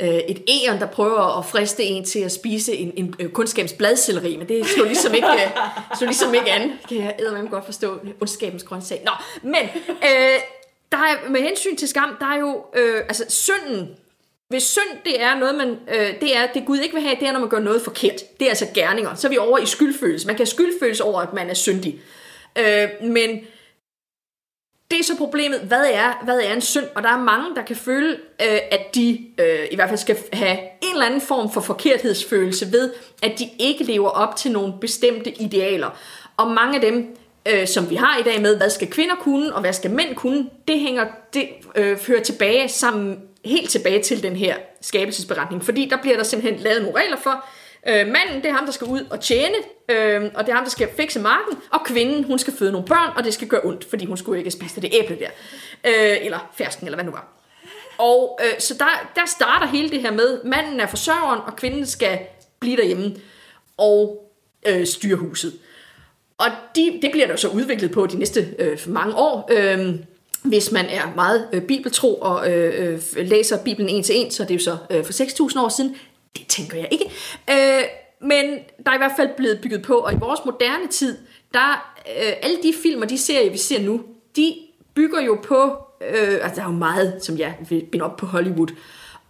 [0.00, 3.72] øh, et æren, der prøver at friste en til at spise en, en øh, kundskabens
[3.72, 5.50] bladcelleri, men det slog ligesom ikke, øh,
[5.98, 6.72] slog ligesom ikke an.
[6.88, 7.98] Kan jeg eddermame godt forstå.
[8.20, 9.02] Ondskabens grøntsag.
[9.04, 10.40] Nå, men øh,
[10.92, 13.88] der er, med hensyn til skam, der er jo, øh, altså synden,
[14.48, 17.28] hvis synd det er noget, man, øh, det er, det Gud ikke vil have, det
[17.28, 18.38] er, når man gør noget forkert.
[18.38, 19.14] Det er altså gerninger.
[19.14, 20.26] Så er vi over i skyldfølelse.
[20.26, 22.00] Man kan skyldfølelse over, at man er syndig.
[22.58, 23.40] Øh, men
[24.90, 26.84] det er så problemet, hvad er, hvad er en synd?
[26.94, 30.16] Og der er mange, der kan føle, øh, at de øh, i hvert fald skal
[30.32, 34.72] have en eller anden form for forkerthedsfølelse ved, at de ikke lever op til nogle
[34.80, 35.90] bestemte idealer.
[36.36, 37.16] Og mange af dem,
[37.48, 40.14] øh, som vi har i dag med, hvad skal kvinder kunne, og hvad skal mænd
[40.14, 45.64] kunne, det hænger, det øh, fører tilbage sammen, helt tilbage til den her skabelsesberetning.
[45.64, 47.44] Fordi der bliver der simpelthen lavet nogle regler for,
[47.88, 49.56] Øh, manden, det er ham, der skal ud og tjene,
[49.88, 52.86] øh, og det er ham, der skal fikse marken, og kvinden, hun skal føde nogle
[52.86, 55.30] børn, og det skal gøre ondt, fordi hun skulle ikke spise det æble der.
[55.84, 57.28] Øh, eller fersken, eller hvad nu var.
[57.98, 61.86] Og øh, så der, der starter hele det her med, manden er forsørgeren, og kvinden
[61.86, 62.18] skal
[62.60, 63.16] blive derhjemme
[63.76, 64.30] og
[64.66, 65.52] øh, styre huset.
[66.38, 69.48] Og de, det bliver der så udviklet på de næste øh, mange år.
[69.52, 69.94] Øh,
[70.42, 74.42] hvis man er meget øh, bibeltro og øh, øh, læser Bibelen en til en, så
[74.42, 75.12] det er jo så øh, for
[75.52, 75.96] 6.000 år siden.
[76.36, 77.04] Det tænker jeg ikke.
[77.50, 77.84] Øh,
[78.20, 78.44] men
[78.86, 81.18] der er i hvert fald blevet bygget på, og i vores moderne tid,
[81.54, 84.00] der øh, alle de film og de serier, vi ser nu,
[84.36, 84.56] de
[84.94, 88.26] bygger jo på, øh, altså der er jo meget, som jeg vil binde op på
[88.26, 88.68] Hollywood,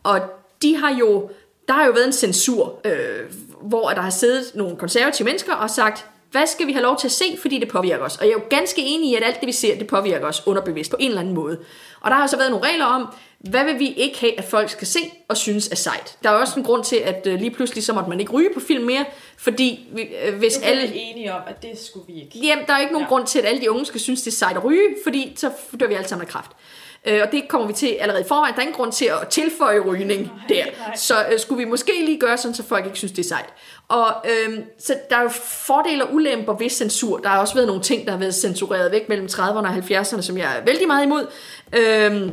[0.03, 0.21] og
[0.63, 1.31] de har jo,
[1.69, 5.71] der har jo været en censur, øh, hvor der har siddet nogle konservative mennesker og
[5.71, 8.17] sagt, hvad skal vi have lov til at se, fordi det påvirker os?
[8.17, 10.43] Og jeg er jo ganske enig i, at alt det, vi ser, det påvirker os
[10.47, 11.59] underbevidst på en eller anden måde.
[12.01, 13.07] Og der har så været nogle regler om,
[13.41, 16.19] hvad vil vi ikke have, at folk skal se og synes er sejt?
[16.23, 18.51] Der er også en grund til, at øh, lige pludselig så måtte man ikke ryge
[18.55, 19.05] på film mere,
[19.37, 20.95] fordi vi, øh, hvis Nu er alle alle...
[20.95, 22.39] enige om, at det skulle vi ikke.
[22.39, 23.09] Jamen, der er ikke nogen ja.
[23.09, 25.51] grund til, at alle de unge skal synes, det er sejt at ryge, fordi så
[25.81, 26.51] dør vi alle sammen af kræft.
[27.07, 28.55] Øh, og det kommer vi til allerede i forvejen.
[28.55, 30.65] Der er ingen grund til at tilføje rygning der.
[30.97, 33.49] Så øh, skulle vi måske lige gøre sådan, så folk ikke synes, det er sejt.
[33.89, 37.19] Og øh, så der er jo fordele og ulemper ved censur.
[37.19, 40.23] Der har også været nogle ting, der har været censureret væk mellem 30'erne og 70'erne,
[40.23, 41.27] som jeg er vældig meget imod.
[41.73, 42.33] Øh,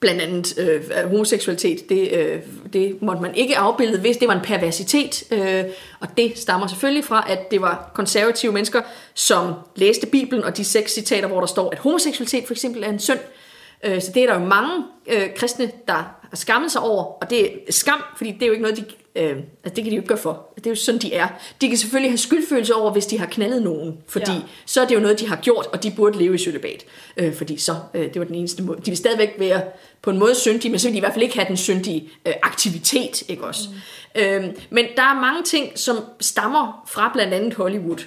[0.00, 2.40] blandt andet øh, homoseksualitet, det, øh,
[2.72, 5.64] det måtte man ikke afbilde, hvis det var en perversitet, øh,
[6.00, 8.82] og det stammer selvfølgelig fra, at det var konservative mennesker,
[9.14, 12.88] som læste Bibelen, og de seks citater, hvor der står, at homoseksualitet for eksempel er
[12.88, 13.18] en synd.
[13.18, 13.47] Øh,
[13.84, 17.46] så det er der jo mange øh, kristne, der har skammet sig over, og det
[17.46, 18.84] er skam, fordi det er jo ikke noget, de,
[19.22, 20.46] øh, altså det kan de jo ikke gøre for.
[20.56, 21.28] Det er jo sådan, de er.
[21.60, 24.40] De kan selvfølgelig have skyldfølelse over, hvis de har knaldet nogen, fordi ja.
[24.66, 26.84] Så er det jo noget, de har gjort, og de burde leve i cølibat.
[27.16, 28.78] Øh, fordi så, øh, det var den eneste måde.
[28.78, 29.62] De vil stadigvæk være
[30.02, 32.10] på en måde syndige, men så vil de i hvert fald ikke have den syndige
[32.26, 33.68] øh, aktivitet, ikke også?
[34.14, 34.20] Mm.
[34.22, 38.06] Øh, men der er mange ting, som stammer fra blandt andet Hollywood,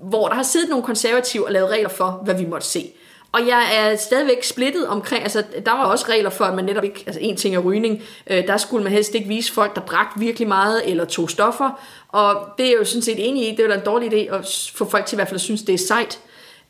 [0.00, 2.92] hvor der har siddet nogle konservative og lavet regler for, hvad vi måtte se.
[3.34, 6.84] Og jeg er stadigvæk splittet omkring, altså der var også regler for, at man netop
[6.84, 9.80] ikke, altså en ting er rygning, øh, der skulle man helst ikke vise folk, der
[9.80, 13.50] drak virkelig meget eller tog stoffer, og det er jeg jo sådan set enig i,
[13.50, 15.62] det er jo en dårlig idé at få folk til i hvert fald at synes,
[15.62, 16.20] det er sejt.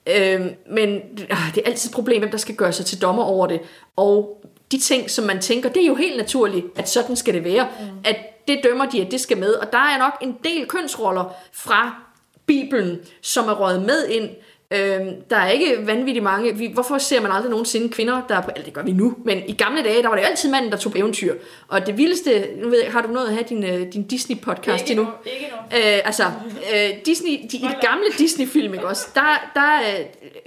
[0.06, 0.94] Øh, men
[1.30, 3.60] øh, det er altid et problem, hvem der skal gøre sig til dommer over det,
[3.96, 7.44] og de ting, som man tænker, det er jo helt naturligt, at sådan skal det
[7.44, 7.86] være, mm.
[8.04, 8.16] at
[8.48, 11.94] det dømmer de, at det skal med, og der er nok en del kønsroller fra
[12.46, 14.30] Bibelen, som er røget med ind,
[14.74, 16.56] Øhm, der er ikke vanvittigt mange.
[16.58, 19.14] Vi, hvorfor ser man aldrig nogensinde kvinder, der er på, eller det gør vi nu,
[19.24, 21.34] men i gamle dage, der var det jo altid manden, der tog på eventyr.
[21.68, 24.90] Og det vildeste, nu ved jeg, har du nået at have din, øh, din Disney-podcast
[24.90, 25.04] endnu?
[25.04, 25.78] nu, ikke nu.
[25.78, 26.24] Øh, altså,
[26.74, 30.04] øh, Disney, de, i de gamle Disney-film, ikke også, der, der øh,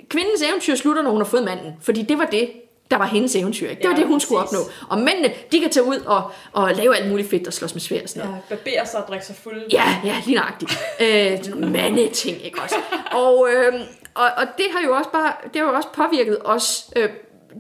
[0.09, 1.73] kvindens eventyr slutter, når hun har fået manden.
[1.81, 2.49] Fordi det var det,
[2.91, 3.69] der var hendes eventyr.
[3.69, 3.81] Ikke?
[3.81, 4.57] Det var Ja, det, hun skulle præcis.
[4.59, 4.71] opnå.
[4.89, 7.81] Og mændene, de kan tage ud og, og lave alt muligt fedt og slås med
[7.81, 8.41] svær og sådan noget.
[8.49, 9.61] Ja, barbere sig og drikke sig fuld.
[9.71, 10.77] Ja, ja, lige nøjagtigt.
[10.99, 12.75] Øh, mandeting, ikke også?
[13.11, 13.73] Og, øh,
[14.17, 17.09] og, og det har jo også bare, det har jo også påvirket os, øh,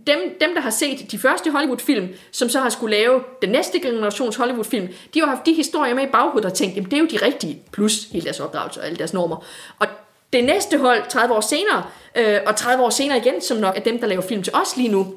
[0.07, 3.79] dem, dem, der har set de første Hollywood-film, som så har skulle lave den næste
[3.79, 7.01] generations Hollywood-film, de har haft de historier med i baghovedet og tænkt, jamen det er
[7.01, 9.45] jo de rigtige, plus hele deres opdragelse og alle deres normer.
[9.79, 9.87] Og
[10.33, 11.83] det næste hold 30 år senere,
[12.15, 14.77] øh, og 30 år senere igen, som nok er dem, der laver film til os
[14.77, 15.13] lige nu,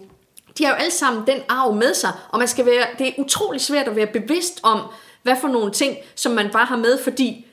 [0.59, 3.13] de har jo alle sammen den arv med sig, og man skal være, det er
[3.19, 4.81] utrolig svært at være bevidst om,
[5.23, 7.47] hvad for nogle ting, som man bare har med, fordi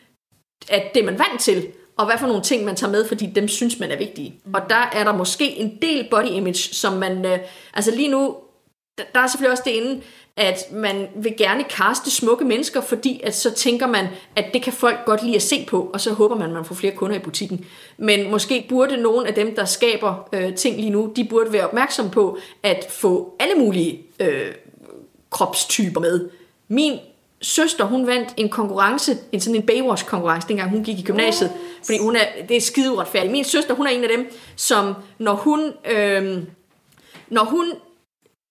[0.70, 1.68] at det er man vant til,
[1.98, 4.36] og hvad for nogle ting, man tager med, fordi dem synes, man er vigtige.
[4.46, 4.54] Mm.
[4.54, 7.26] Og der er der måske en del body image, som man...
[7.26, 7.40] Øh,
[7.74, 8.36] altså lige nu,
[9.14, 10.02] der, er selvfølgelig også det inde,
[10.38, 14.74] at man vil gerne kaste smukke mennesker, fordi at så tænker man, at det kan
[14.74, 17.16] folk godt lide at se på, og så håber man, at man får flere kunder
[17.16, 17.66] i butikken.
[17.98, 21.68] Men måske burde nogle af dem, der skaber øh, ting lige nu, de burde være
[21.68, 24.52] opmærksom på at få alle mulige øh,
[25.30, 26.30] kropstyper med.
[26.68, 27.00] Min
[27.42, 31.52] søster, hun vandt en konkurrence, en sådan en Baywatch-konkurrence, dengang hun gik i gymnasiet,
[31.86, 33.32] fordi hun er, det er skide uretfærdigt.
[33.32, 36.44] Min søster, hun er en af dem, som når hun, øh,
[37.30, 37.74] når hun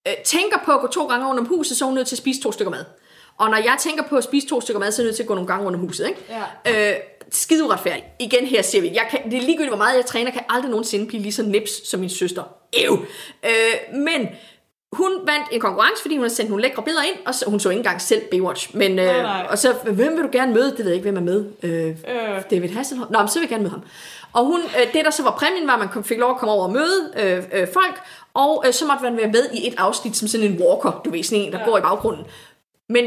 [0.08, 2.14] øh, tænker på at gå to gange rundt om huset, så er hun nødt til
[2.14, 2.84] at spise to stykker mad.
[3.38, 5.22] Og når jeg tænker på at spise to stykker mad, så er jeg nødt til
[5.22, 6.06] at gå nogle gange rundt om huset.
[6.06, 6.20] Ikke?
[6.64, 6.92] Ja.
[6.92, 6.96] Øh,
[7.30, 8.04] skide uretfærdigt.
[8.18, 10.56] Igen her siger vi, jeg kan, det er ligegyldigt, hvor meget jeg træner, kan jeg
[10.56, 12.42] aldrig nogensinde blive lige så nips som min søster.
[12.72, 12.96] Ew.
[13.44, 14.28] Øh, men
[14.92, 17.60] hun vandt en konkurrence, fordi hun havde sendt nogle lækre billeder ind, og så, hun
[17.60, 18.76] så ikke engang selv Baywatch.
[18.76, 19.46] Men, øh, Nej, nej.
[19.50, 20.70] og så, hvem vil du gerne møde?
[20.70, 21.44] Det ved jeg ikke, hvem er med.
[21.62, 22.42] Øh, Øh.
[22.50, 23.10] David Hasselhoff.
[23.10, 23.82] Nå, men så vil jeg gerne møde ham.
[24.32, 26.36] Og hun, øh, det, der så var præmien, var, at man kom- fik lov at
[26.36, 28.00] komme over og møde øh, øh, folk,
[28.34, 31.10] og øh, så måtte man være med i et afsnit som sådan en walker, du
[31.10, 31.64] ved, sådan en, der ja.
[31.64, 32.24] går i baggrunden.
[32.88, 33.04] Men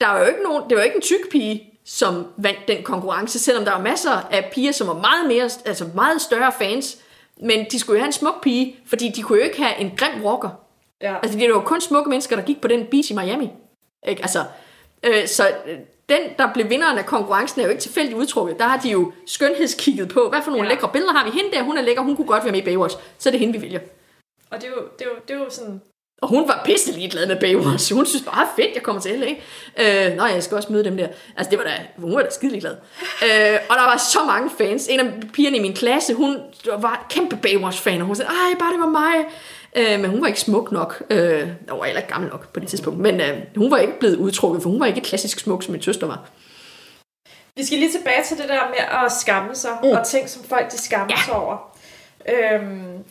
[0.00, 3.38] der var jo ikke nogen, det var ikke en tyk pige, som vandt den konkurrence,
[3.38, 6.96] selvom der var masser af piger, som var meget, mere, altså meget større fans.
[7.42, 9.92] Men de skulle jo have en smuk pige, fordi de kunne jo ikke have en
[9.98, 10.48] grim walker.
[11.02, 11.16] Ja.
[11.22, 13.50] Altså, det var jo kun smukke mennesker, der gik på den beach i Miami.
[14.08, 14.22] Ikke?
[14.22, 14.44] Altså,
[15.02, 18.58] øh, så øh, den, der blev vinderen af konkurrencen, er jo ikke tilfældigt udtrukket.
[18.58, 20.74] Der har de jo skønhedskigget på, hvad for nogle Ja.
[20.74, 21.30] lækre billeder har vi.
[21.30, 22.96] Hende der, hun er lækker, hun kunne godt være med i Baywatch.
[23.18, 23.80] Så er det hende, vi vælger.
[24.50, 25.80] Og det er jo, det er jo, det er jo sådan...
[26.22, 27.94] Og hun var pisse ligeglad med Baywatch.
[27.94, 29.26] Hun synes bare, fedt, jeg kommer til LA.
[30.10, 31.08] Øh, nå, jeg skal også møde dem der.
[31.36, 32.72] Altså, det var da, hun var da skide ligeglad.
[33.22, 34.88] Øh, og der var så mange fans.
[34.88, 36.36] En af pigerne i min klasse, hun
[36.78, 39.24] var kæmpe Baywatch-fan, og hun sagde, ej, bare det var mig.
[39.76, 41.02] Øh, men hun var ikke smuk nok.
[41.10, 42.98] Øh, jeg var heller ikke gammel nok på det tidspunkt.
[42.98, 45.82] Men øh, hun var ikke blevet udtrukket, for hun var ikke klassisk smuk, som min
[45.82, 46.20] søster var.
[47.56, 49.88] Vi skal lige tilbage til det der med at skamme sig, mm.
[49.88, 51.22] og ting, som folk de skammer Ja.
[51.24, 51.76] sig over.
[52.28, 53.04] Øhm,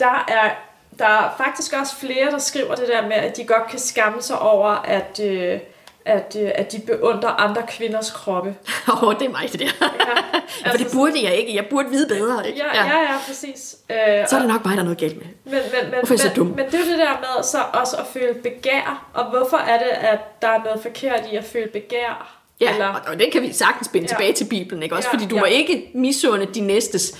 [0.00, 0.50] der, er,
[0.98, 4.22] der er faktisk også flere, der skriver det der med, at de godt kan skamme
[4.22, 5.60] sig over, at, øh,
[6.06, 8.54] at, øh, at de beundrer andre kvinders kroppe.
[8.92, 9.66] Åh, oh, det er mig, det der.
[9.80, 9.86] Ja,
[10.64, 11.54] Ja, for det burde jeg ikke.
[11.54, 12.58] Jeg burde vide bedre, ikke?
[12.58, 13.76] Ja, ja, ja, præcis.
[13.90, 13.96] Øh,
[14.28, 15.24] Så er det nok mig, der er noget galt med.
[15.44, 16.46] Men, men, men, Hvorfor er jeg så men, dum?
[16.46, 19.10] men det er det der med så også at føle begær.
[19.14, 22.40] Og hvorfor er det, at der er noget forkert i at føle begær?
[22.60, 24.14] Ja, Eller, og, det kan vi sagtens binde Ja.
[24.14, 24.16] ja.
[24.16, 24.96] tilbage til Bibelen, ikke?
[24.96, 25.44] Også Ja, ja, fordi du ja.
[25.44, 25.50] ja.
[25.50, 27.12] må ikke misunde de næstes...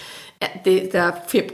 [0.42, 1.10] Ja, det, der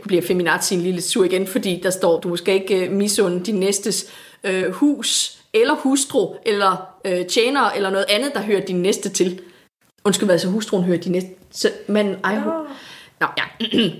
[0.07, 3.53] bliver feminazi en lille sur igen, fordi der står, du skal ikke uh, misunde de
[3.53, 4.05] næstes
[4.45, 9.43] øh, hus, eller hustru, eller øh, tjener, eller noget andet, der hører din næste til.
[10.05, 11.31] Undskyld, hvad så hustruen hører din næste...
[11.51, 12.29] Så, men, Nå.
[12.29, 12.53] hun,
[13.21, 13.45] Nå, ja.
[13.61, 13.93] uh,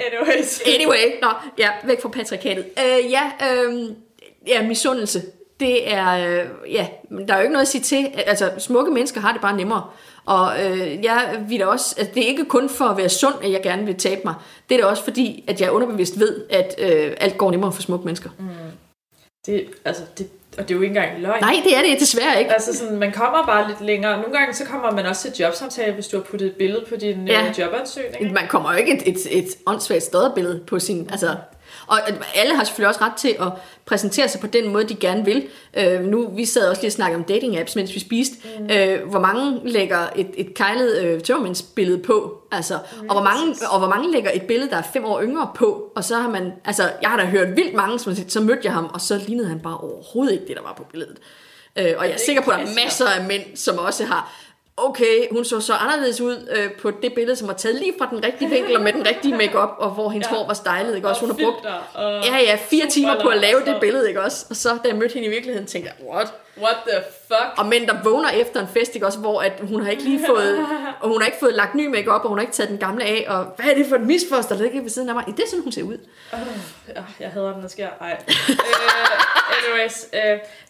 [0.06, 0.60] anyways.
[0.66, 2.64] Anyway, nå, ja, væk fra patriarkatet.
[2.64, 3.90] Øh, ja, øh,
[4.46, 5.22] ja, misundelse.
[5.60, 6.88] Det er, øh, ja,
[7.26, 8.10] der er jo ikke noget at sige til.
[8.26, 9.90] Altså, smukke mennesker har det bare nemmere.
[10.26, 13.34] Og øh, jeg vil da også, altså, det er ikke kun for at være sund,
[13.42, 14.34] at jeg gerne vil tabe mig.
[14.68, 17.82] Det er da også fordi, at jeg underbevidst ved, at øh, alt går nemmere for
[17.82, 18.30] smukke mennesker.
[18.38, 18.48] Mm.
[19.46, 21.40] Det, altså, det, og det er jo ikke engang løgn.
[21.40, 22.52] Nej, det er det desværre ikke.
[22.52, 24.16] Altså sådan, man kommer bare lidt længere.
[24.16, 26.96] Nogle gange så kommer man også til jobsamtale, hvis du har puttet et billede på
[26.96, 27.40] din ja.
[27.40, 27.48] Ja.
[27.48, 28.32] øh, jobansøgning.
[28.32, 31.08] Man kommer jo ikke et, et, et åndssvagt støderbillede på sin...
[31.10, 31.34] Altså,
[31.88, 33.52] og at alle har selvfølgelig også ret til at
[33.86, 35.48] præsentere sig på den måde, de gerne vil.
[35.76, 38.34] Øh, nu, vi sad også lige og snakkede om dating apps, mens vi spiste.
[38.58, 38.70] Mm.
[38.70, 42.38] Øh, hvor mange lægger et, et kejlet øh, tørmandsbillede på?
[42.52, 42.74] Altså,
[43.08, 45.92] og, hvor mange, og hvor mange lægger et billede, der er fem år yngre på?
[45.96, 46.52] Og så har man...
[46.64, 49.48] Altså, jeg har da hørt vildt mange, som så mødte jeg ham, og så lignede
[49.48, 51.16] han bare overhovedet ikke det, der var på billedet.
[51.78, 54.32] Øh, og jeg er sikker på, at der er masser af mænd, som også har
[54.84, 58.06] okay, hun så så anderledes ud øh, på det billede, som var taget lige fra
[58.10, 60.36] den rigtige vinkel og med den rigtige makeup og hvor hendes Ja.
[60.36, 61.20] hår var stylet, ikke også?
[61.20, 64.46] Hun har brugt og ja, ja, fire timer på at lave det billede, ikke også?
[64.50, 66.32] Og så, da jeg mødte hende i virkeligheden, tænkte jeg, what?
[66.62, 67.58] What the fuck?
[67.58, 69.18] Og mænd, der vågner efter en fest, ikke også?
[69.18, 70.58] Hvor at hun har ikke lige fået,
[71.00, 73.04] og hun har ikke fået lagt ny makeup og hun har ikke taget den gamle
[73.04, 75.24] af, og hvad er det for et misfoster, der ligger ved siden af mig?
[75.26, 75.98] Det er sådan, hun ser ud.
[76.88, 77.88] Ja, jeg hader, når det sker.
[78.00, 78.16] Ej.
[78.28, 78.56] uh,
[79.58, 80.18] anyways, uh,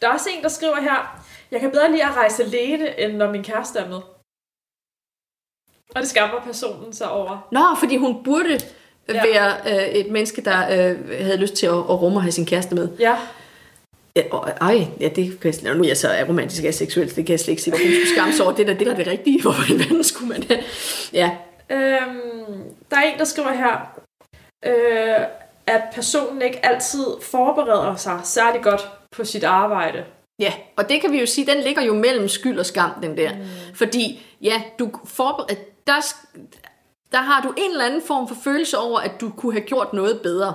[0.01, 3.13] der er også en, der skriver her, jeg kan bedre lide at rejse alene, end
[3.17, 4.01] når min kæreste er med.
[5.95, 7.49] Og det skammer personen sig over.
[7.53, 8.59] Nå, fordi hun burde
[9.15, 9.23] Ja.
[9.33, 10.59] være øh, et menneske, der
[10.91, 12.89] øh, havde lyst til at, at rumme og have sin kæreste med.
[12.99, 13.17] Ja,
[14.17, 17.27] Ja, og, ej, ja, det kan jeg, nu er jeg så romantisk og seksuel, det
[17.27, 18.55] kan jeg slet ikke sige, hvorfor hun skulle skamme sig over.
[18.55, 20.61] Det der, det der er det rigtige, hvorfor i verden skulle man det?
[21.13, 21.37] Ja,
[21.71, 23.99] Øhm, der er en, der skriver her,
[24.67, 25.27] øh,
[25.67, 30.05] at personen ikke altid forbereder sig særlig godt på sit arbejde.
[30.39, 33.17] Ja, og det kan vi jo sige, den ligger jo mellem skyld og skam, den
[33.17, 33.35] der.
[33.35, 33.41] Mm.
[33.75, 35.55] Fordi, ja, du forbereder,
[35.87, 36.15] der,
[37.13, 39.93] der har du en eller anden form for følelse over, at du kunne have gjort
[39.93, 40.55] noget bedre.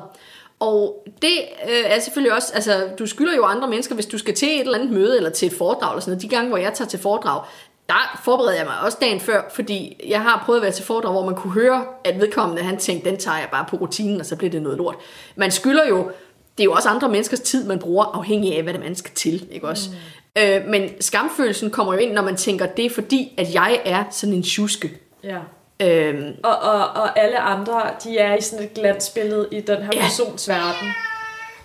[0.60, 1.38] Og det
[1.69, 4.60] øh, er selvfølgelig også, altså du skylder jo andre mennesker, hvis du skal til et
[4.60, 6.22] eller andet møde, eller til et foredrag, eller sådan noget.
[6.22, 7.46] De gange, hvor jeg tager til foredrag,
[7.89, 11.12] der forbereder jeg mig også dagen før, fordi jeg har prøvet at være til foredrag,
[11.12, 14.26] hvor man kunne høre, at vedkommende, han tænkte, den tager jeg bare på rutinen, og
[14.26, 14.96] så bliver det noget lort.
[15.36, 16.12] Man skylder jo,
[16.58, 19.12] det er jo også andre menneskers tid, man bruger, afhængig af, hvad det man skal
[19.16, 19.89] til, ikke også?
[20.36, 20.42] Mm.
[20.42, 24.04] Øh, men skamfølelsen kommer jo ind, når man tænker, det er fordi, at jeg er
[24.12, 24.92] sådan en tjuske.
[25.24, 25.38] Ja.
[25.82, 29.89] Øhm, Og, og, og alle andre, de er i sådan et glansbillede i den her
[29.94, 30.00] Ja.
[30.02, 30.88] persons verden.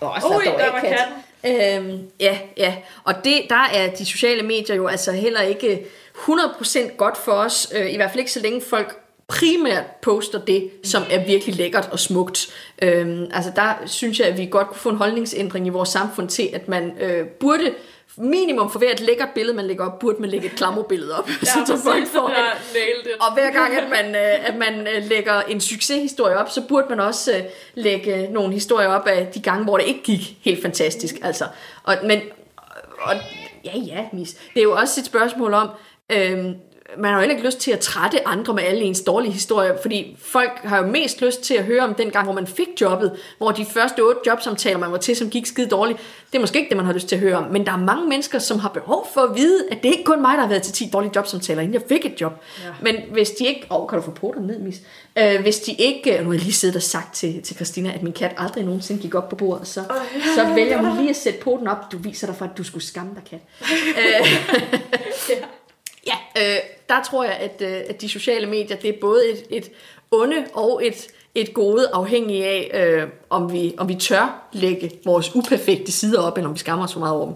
[0.00, 0.98] Også Ui, dog der var kat.
[0.98, 1.88] katten.
[1.90, 2.74] Øhm, ja, ja.
[3.04, 7.72] Og det, der er de sociale medier jo altså heller ikke 100% godt for os.
[7.76, 8.96] Øh, I hvert fald ikke så længe folk
[9.28, 12.48] primært poster det, som er virkelig lækkert og smukt.
[12.82, 16.28] Øhm, altså der synes jeg, at vi godt kunne få en holdningsændring i vores samfund
[16.28, 17.74] til, at man øh, burde
[18.16, 21.28] minimum for hvert lækkert billede, man lægger op, burde man lægge et klammerbillede op.
[21.42, 22.36] Ja, så folk præcis, får det
[23.20, 26.86] og hver gang, at man, øh, at man øh, lægger en succeshistorie op, så burde
[26.88, 27.42] man også øh,
[27.74, 31.14] lægge nogle historier op af de gange, hvor det ikke gik helt fantastisk.
[31.22, 31.44] Altså.
[31.82, 32.20] Og, men,
[33.00, 33.14] og,
[33.64, 34.34] ja, ja, mis.
[34.54, 35.68] Det er jo også et spørgsmål om,
[36.12, 36.46] øh,
[36.96, 39.76] man har jo heller ikke lyst til at trætte andre med alle ens dårlige historier,
[39.82, 42.68] fordi folk har jo mest lyst til at høre om den gang, hvor man fik
[42.80, 45.98] jobbet, hvor de første otte jobsamtaler, man var til, som gik skide dårligt,
[46.32, 47.76] det er måske ikke det, man har lyst til at høre om, men der er
[47.76, 50.48] mange mennesker, som har behov for at vide, at det ikke kun mig, der har
[50.48, 52.32] været til 10 dårlige jobsamtaler, inden jeg fik et job.
[52.64, 52.70] Ja.
[52.82, 53.66] Men hvis de ikke...
[53.70, 54.80] Åh, oh, kan du få poten ned, mis?
[55.18, 56.18] Øh, hvis de ikke...
[56.18, 59.02] Nu har jeg lige siddet og sagt til, til Christina, at min kat aldrig nogensinde
[59.02, 59.84] gik op på bordet, så,
[60.34, 61.92] så vælger hun lige at sætte poten op.
[61.92, 63.40] Du viser dig for, at du skulle skamme dig, kat.
[63.96, 64.26] Ja.
[65.28, 65.34] Ja,
[66.38, 66.56] øh,
[66.88, 69.70] der tror jeg, at, øh, at de sociale medier, det er både et, et
[70.10, 75.34] onde og et, et gode, afhængig af, øh, om, vi, om vi tør lægge vores
[75.34, 77.34] uperfekte sider op, eller om vi skammer os for meget over dem.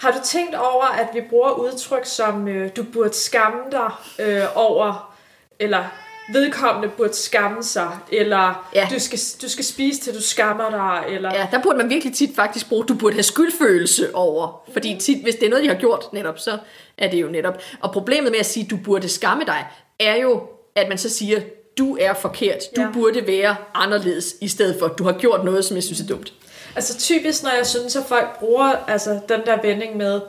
[0.00, 4.44] Har du tænkt over, at vi bruger udtryk som, øh, du burde skamme dig øh,
[4.54, 5.14] over,
[5.58, 5.84] eller
[6.32, 8.88] vedkommende burde skamme sig, eller Ja.
[8.90, 11.34] du, skal, du skal spise til du skammer dig, eller...
[11.34, 14.62] Ja, der burde man virkelig tit faktisk bruge, du burde have skyldfølelse over.
[14.72, 16.58] Fordi tit, hvis det er noget, de har gjort netop, så
[16.98, 17.58] er det jo netop.
[17.80, 19.66] Og problemet med at sige, du burde skamme dig,
[20.00, 20.42] er jo,
[20.76, 21.40] at man så siger,
[21.78, 22.58] du er forkert.
[22.76, 22.86] Du Ja.
[22.86, 22.92] ja.
[22.92, 26.32] burde være anderledes, i stedet for, du har gjort noget, som jeg synes er dumt.
[26.76, 30.20] Altså typisk, når jeg synes, at folk bruger altså, den der vending med,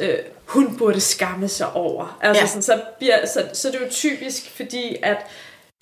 [0.00, 2.18] øh, hun burde skamme sig over.
[2.22, 2.46] Altså, Ja.
[2.46, 5.16] sådan, så, bliver, så, så er det jo typisk, fordi at,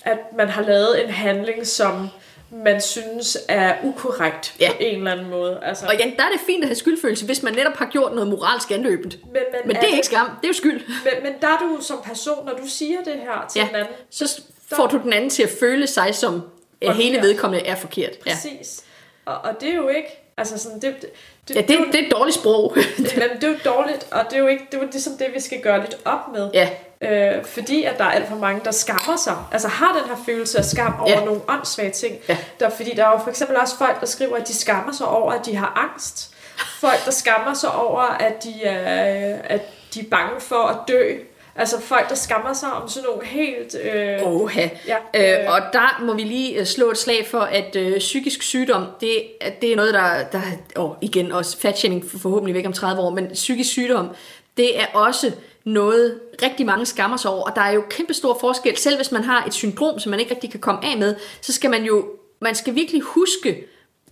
[0.04, 2.08] at man har lavet en handling, som
[2.50, 4.70] man synes er ukorrekt Ja.
[4.70, 5.60] på en eller anden måde.
[5.62, 8.12] Altså, Og igen, der er det fint at have skyldfølelse, hvis man netop har gjort
[8.14, 9.16] noget moralsk anløbent.
[9.24, 10.80] men, men, Men det er ikke skam, det er jo skyld.
[10.88, 13.68] Men, men der er du som person, når du siger det her til Ja.
[13.68, 16.42] en anden, Så får du den anden til at føle sig som,
[16.80, 18.10] at hele vedkommende er forkert.
[18.26, 18.84] Ja, præcis.
[19.24, 21.10] Og, og det er jo ikke, altså sådan, det, det,
[21.48, 22.72] det, ja det, det er et dårligt sprog.
[22.98, 25.26] men det er jo dårligt, og det er jo ikke, det er jo ligesom det,
[25.34, 26.50] vi skal gøre lidt op med.
[26.54, 26.68] ja,
[27.10, 29.36] Øh, fordi at der er alt for mange, der skammer sig.
[29.52, 31.24] Altså har den her følelse af skam over Ja.
[31.24, 32.16] nogle åndssvage ting.
[32.28, 32.36] Ja.
[32.60, 35.06] Der, fordi der er jo for eksempel også folk, der skriver, at de skammer sig
[35.08, 36.34] over, at de har angst.
[36.80, 39.60] Folk, der skammer sig over, at de er, at
[39.94, 41.14] de er bange for at dø.
[41.56, 43.74] Altså folk, der skammer sig om sådan nogle helt...
[43.84, 44.68] Øh, Oha.
[44.86, 44.96] Ja,
[45.38, 45.52] Øh, øh.
[45.54, 49.22] og der må vi lige øh, slå et slag for, at øh, psykisk sygdom, det,
[49.60, 50.40] det er noget, der, der
[50.76, 54.08] og igen også fatshaming for- forhåbentlig væk om 30 år, men psykisk sygdom,
[54.56, 55.32] det er også
[55.64, 59.12] noget, rigtig mange skammer sig over, og der er jo kæmpe stor forskel, selv hvis
[59.12, 61.84] man har et syndrom, som man ikke rigtig kan komme af med, så skal man
[61.84, 62.04] jo,
[62.40, 63.64] man skal virkelig huske,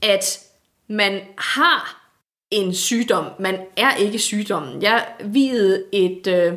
[0.02, 0.40] at
[0.88, 1.96] man har
[2.50, 3.24] en sygdom.
[3.38, 4.82] Man er ikke sygdommen.
[4.82, 6.52] Jeg videde et, øh,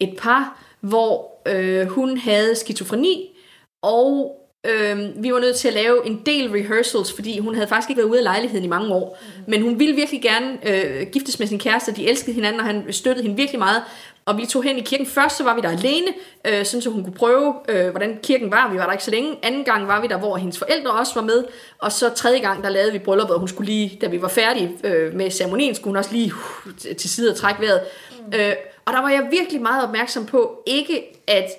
[0.00, 3.38] et par, hvor øh, hun havde skizofreni,
[3.82, 4.36] og
[4.66, 8.02] øh, vi var nødt til at lave en del rehearsals, fordi hun havde faktisk ikke
[8.02, 9.18] været ude af lejligheden i mange år.
[9.46, 12.92] Men hun ville virkelig gerne øh, giftes med sin kæreste, de elskede hinanden, og han
[12.92, 13.82] støttede hende virkelig meget.
[14.24, 15.06] Og vi tog hen i kirken.
[15.06, 16.06] Først så var vi der alene,
[16.44, 18.72] øh, sådan så hun kunne prøve, øh, hvordan kirken var.
[18.72, 19.38] Vi var der ikke så længe.
[19.42, 21.44] Anden gang var vi der, hvor hendes forældre også var med.
[21.78, 24.28] Og så tredje gang, der lavede vi brylluppet, og hun skulle lige, da vi var
[24.28, 26.32] færdige øh, med ceremonien, skulle hun også lige
[26.66, 27.80] uh, til side og trække vejret.
[28.26, 28.38] Mm.
[28.38, 28.52] Øh,
[28.90, 31.50] og der var jeg virkelig meget opmærksom på, ikke at,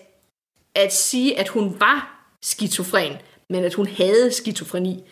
[0.75, 3.13] at sige, at hun var skizofren,
[3.49, 5.03] men at hun havde skizofreni.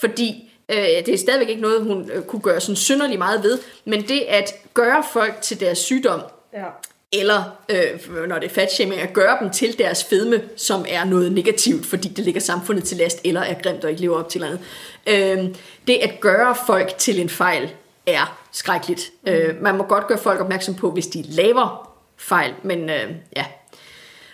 [0.00, 3.58] Fordi øh, det er stadigvæk ikke noget, hun øh, kunne gøre sådan synderlig meget ved,
[3.84, 6.20] men det at gøre folk til deres sygdom,
[6.52, 6.64] ja.
[7.12, 11.32] eller øh, når det er fatshaming, at gøre dem til deres fedme, som er noget
[11.32, 14.40] negativt, fordi det ligger samfundet til last, eller er grimt og ikke lever op til
[14.40, 14.60] noget.
[15.06, 15.44] Øh,
[15.86, 17.70] det at gøre folk til en fejl,
[18.06, 19.10] er skrækkeligt.
[19.22, 19.32] Mm.
[19.32, 23.44] Øh, man må godt gøre folk opmærksom på, hvis de laver fejl, men øh, ja.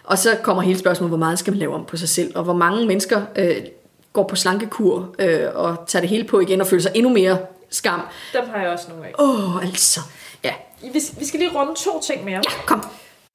[0.04, 2.44] Og så kommer hele spørgsmålet, hvor meget skal man lave om på sig selv, og
[2.44, 3.56] hvor mange mennesker øh,
[4.12, 7.38] går på slankekur øh, og tager det hele på igen og føler sig endnu mere
[7.70, 8.00] skam.
[8.32, 9.12] Dem har jeg også nogle af.
[9.18, 10.00] Åh, oh, altså.
[10.44, 12.36] Ja, Vi, vi skal lige runde to ting mere.
[12.50, 12.84] ja kom.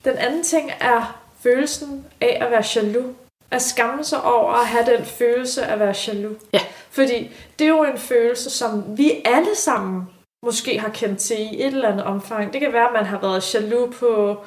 [0.06, 3.06] Den anden ting er følelsen af at være jaloux
[3.52, 6.36] at skamme sig over at have den følelse af at være jaloux.
[6.54, 6.60] Ja.
[6.90, 7.30] Fordi
[7.60, 10.10] det er jo en følelse, som vi alle sammen
[10.46, 12.54] måske har kendt til i et eller andet omfang.
[12.54, 14.38] Det kan være, at man har været jaloux på,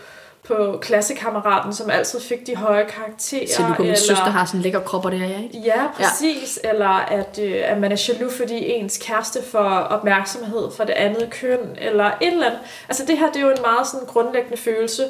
[0.46, 3.46] på klassekammeraten, som altid fik de høje karakterer.
[3.48, 5.58] Så du min søster har sådan en lækker kropper der, ja, ikke?
[5.58, 6.60] Ja, præcis.
[6.64, 6.70] Ja.
[6.70, 11.30] Eller at, øh, at man er jaloux, fordi ens kæreste får opmærksomhed fra det andet
[11.30, 12.60] køn, eller et eller andet.
[12.88, 15.04] Altså det her, det er jo en meget sådan grundlæggende følelse,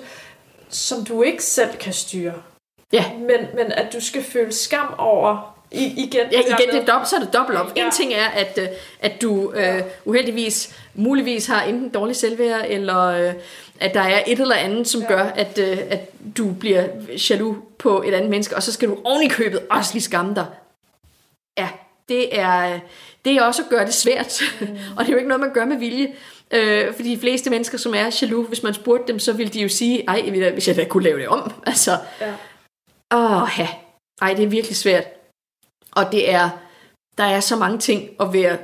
[0.68, 2.34] som du ikke selv kan styre.
[2.92, 3.04] Ja.
[3.18, 7.08] Men, men at du skal føle skam over i, igen, ja, igen det er dobbelt,
[7.08, 7.72] så er det dobbelt op.
[7.76, 7.86] Ja.
[7.86, 8.68] En ting er, at, øh,
[9.00, 13.34] at du øh, uheldigvis, muligvis har enten dårlig selvværd, eller øh,
[13.80, 15.06] at der er et eller andet, som ja.
[15.06, 16.84] gør, at, øh, at du bliver
[17.30, 20.34] jaloux på et andet menneske, og så skal du oven i købet også lige skamme
[20.34, 20.46] dig.
[21.58, 21.68] Ja,
[22.08, 22.78] det er,
[23.24, 24.42] det er også at gøre det svært.
[24.60, 24.66] Mm.
[24.96, 26.14] og det er jo ikke noget, man gør med vilje.
[26.50, 29.60] Øh, fordi de fleste mennesker, som er jaloux, hvis man spurgte dem, så ville de
[29.60, 31.52] jo sige, ej, hvis jeg da kunne lave det om.
[31.66, 32.32] Altså, ja.
[33.14, 33.68] åh, ja.
[34.22, 35.04] Ej, det er virkelig svært.
[35.98, 36.50] Og det er,
[37.18, 38.58] der er så mange ting at være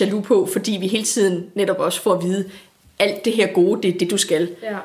[0.00, 2.50] jaloux på, fordi vi hele tiden netop også får at vide,
[2.98, 4.56] alt det her gode, det er det, du skal.
[4.62, 4.78] Ja.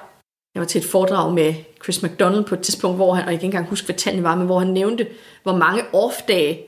[0.56, 3.40] Jeg var til et foredrag med Chris McDonald på et tidspunkt, hvor han, og jeg
[3.40, 5.08] kan ikke engang huske, hvad tallene var, men hvor han nævnte,
[5.44, 6.66] hvor mange off-dage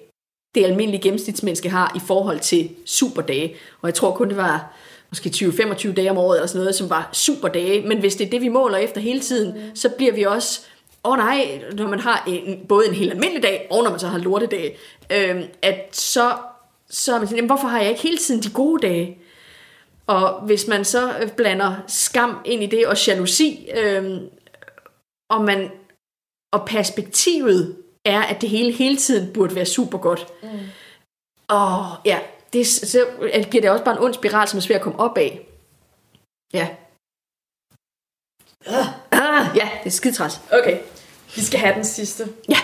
[0.55, 3.55] det almindelige gennemsnitsmenneske har i forhold til superdage.
[3.82, 4.73] Og jeg tror kun, det var
[5.09, 7.88] måske 20-25 dage om året, eller sådan noget, som var superdage.
[7.88, 9.75] Men hvis det er det, vi måler efter hele tiden, mm.
[9.75, 10.61] så bliver vi også
[11.04, 13.99] åh oh, nej, når man har en, både en helt almindelig dag, og når man
[13.99, 14.78] så har lortedag,
[15.12, 16.38] øh, at så,
[16.89, 19.18] så er man sådan, jamen, hvorfor har jeg ikke hele tiden de gode dage?
[20.08, 24.22] Og hvis man så blander skam ind i det, og jalousi, øh,
[25.30, 25.72] og, man,
[26.54, 30.28] og perspektivet er, at det hele hele tiden burde være super godt.
[30.43, 30.49] Mm.
[31.47, 32.20] Og ja,
[32.54, 33.06] det, så
[33.52, 35.47] giver det også bare en ond spiral, som er svær at komme op af.
[36.54, 36.68] Ja.
[38.68, 39.01] Uh,
[39.32, 40.41] uh, ja, det er skidtræs.
[40.51, 40.77] Okay,
[41.36, 42.27] vi skal have den sidste.
[42.49, 42.57] Ja.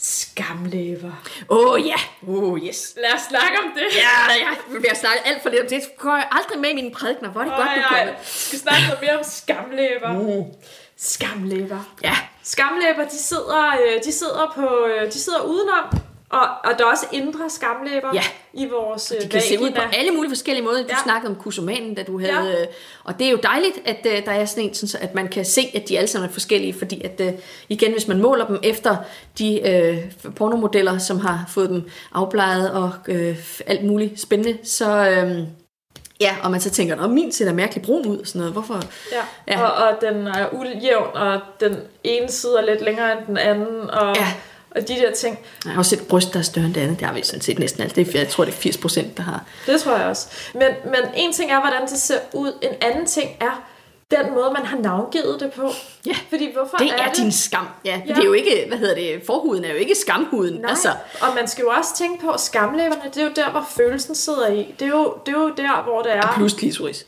[0.00, 1.12] Skamlæber.
[1.48, 2.00] Åh oh, ja, yeah.
[2.28, 2.94] oh yes.
[2.96, 3.86] Lad os snakke om det.
[3.96, 4.78] Ja, ja.
[4.78, 5.82] Vi har snakket alt for lidt om det.
[5.82, 7.30] Det går jeg aldrig med i mine prædikner.
[7.30, 8.12] Hvor er det oh, godt, du kommer.
[8.12, 10.10] Vi skal snakke noget mere om skamlæber.
[10.18, 10.46] Uh.
[10.96, 11.94] Skamlæber.
[12.02, 12.16] Ja.
[12.42, 15.84] Skamlæber, de sidder, øh, de sidder, på, øh, de sidder udenom
[16.32, 18.22] og, og der er også indre skamlæber ja.
[18.52, 19.40] i vores De kan vagina.
[19.40, 20.82] se ud på alle mulige forskellige måder.
[20.82, 21.02] Du ja.
[21.04, 22.50] snakkede om kusomanen, da du havde...
[22.50, 22.60] Ja.
[22.62, 22.66] Øh,
[23.04, 25.44] og det er jo dejligt, at uh, der er sådan en, sådan, at man kan
[25.44, 26.74] se, at de alle sammen er forskellige.
[26.78, 28.96] Fordi at, uh, igen, hvis man måler dem efter
[29.38, 29.60] de
[30.26, 35.22] uh, pornomodeller, som har fået dem afbleget og uh, alt muligt spændende, så...
[35.24, 35.46] Uh,
[36.20, 38.52] Ja, og man så tænker, at min ser da mærkeligt brun ud sådan noget.
[38.52, 38.82] Hvorfor?
[39.12, 39.62] Ja, ja.
[39.62, 43.90] Og, og den er ujævn, og den ene side er lidt længere end den anden.
[43.90, 44.32] Og ja
[44.74, 45.38] og de der ting.
[45.64, 46.98] Jeg har også set bryst, der er større end det andet.
[46.98, 47.96] Det har vi sådan set næsten alt.
[47.96, 49.44] Det er, jeg tror, det er 80 procent, der har.
[49.66, 50.26] Det tror jeg også.
[50.54, 52.52] Men, men en ting er, hvordan det ser ud.
[52.62, 53.62] En anden ting er,
[54.16, 55.70] den måde, man har navngivet det på.
[56.06, 57.16] Ja, Fordi hvorfor det er, er det?
[57.16, 57.66] din skam.
[57.84, 60.60] Ja, ja, det er jo ikke, hvad hedder det, forhuden er jo ikke skamhuden.
[60.60, 60.88] Nej, altså.
[61.20, 64.48] og man skal jo også tænke på, skamlæberne, det er jo der, hvor følelsen sidder
[64.48, 64.74] i.
[64.78, 66.22] Det er jo, det er jo der, hvor det er...
[66.22, 67.06] Og plus klitoris.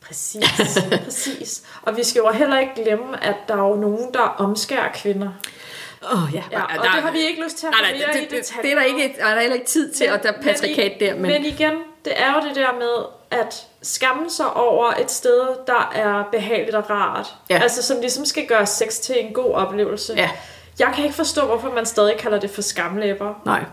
[0.00, 0.44] Præcis,
[1.04, 1.62] præcis.
[1.82, 5.28] Og vi skal jo heller ikke glemme, at der er jo nogen, der omskærer kvinder.
[6.02, 6.42] Oh, ja.
[6.50, 8.54] ja og der, det har vi ikke lyst til at nej, nej, det, det, det,
[8.62, 10.92] det, er der ikke, er der heller ikke tid til, men, og der er patrikat
[11.00, 11.14] der.
[11.14, 11.22] Men...
[11.22, 11.72] men igen,
[12.04, 16.76] det er jo det der med at skamme sig over et sted, der er behageligt
[16.76, 17.34] og rart.
[17.50, 17.58] Ja.
[17.62, 20.14] Altså som ligesom skal gøre sex til en god oplevelse.
[20.16, 20.30] Ja.
[20.78, 23.34] Jeg kan ikke forstå, hvorfor man stadig kalder det for skamlæber.
[23.44, 23.64] Nej.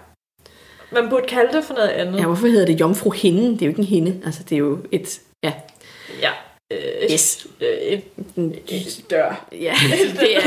[0.92, 2.20] Man burde kalde det for noget andet.
[2.20, 3.52] Ja, hvorfor hedder det jomfru hende?
[3.52, 4.22] Det er jo ikke en hende.
[4.26, 5.20] Altså, det er jo et...
[6.72, 7.48] Øh, yes.
[7.62, 8.00] Øh,
[9.10, 9.46] dør.
[9.52, 9.74] Ja,
[10.20, 10.42] det er...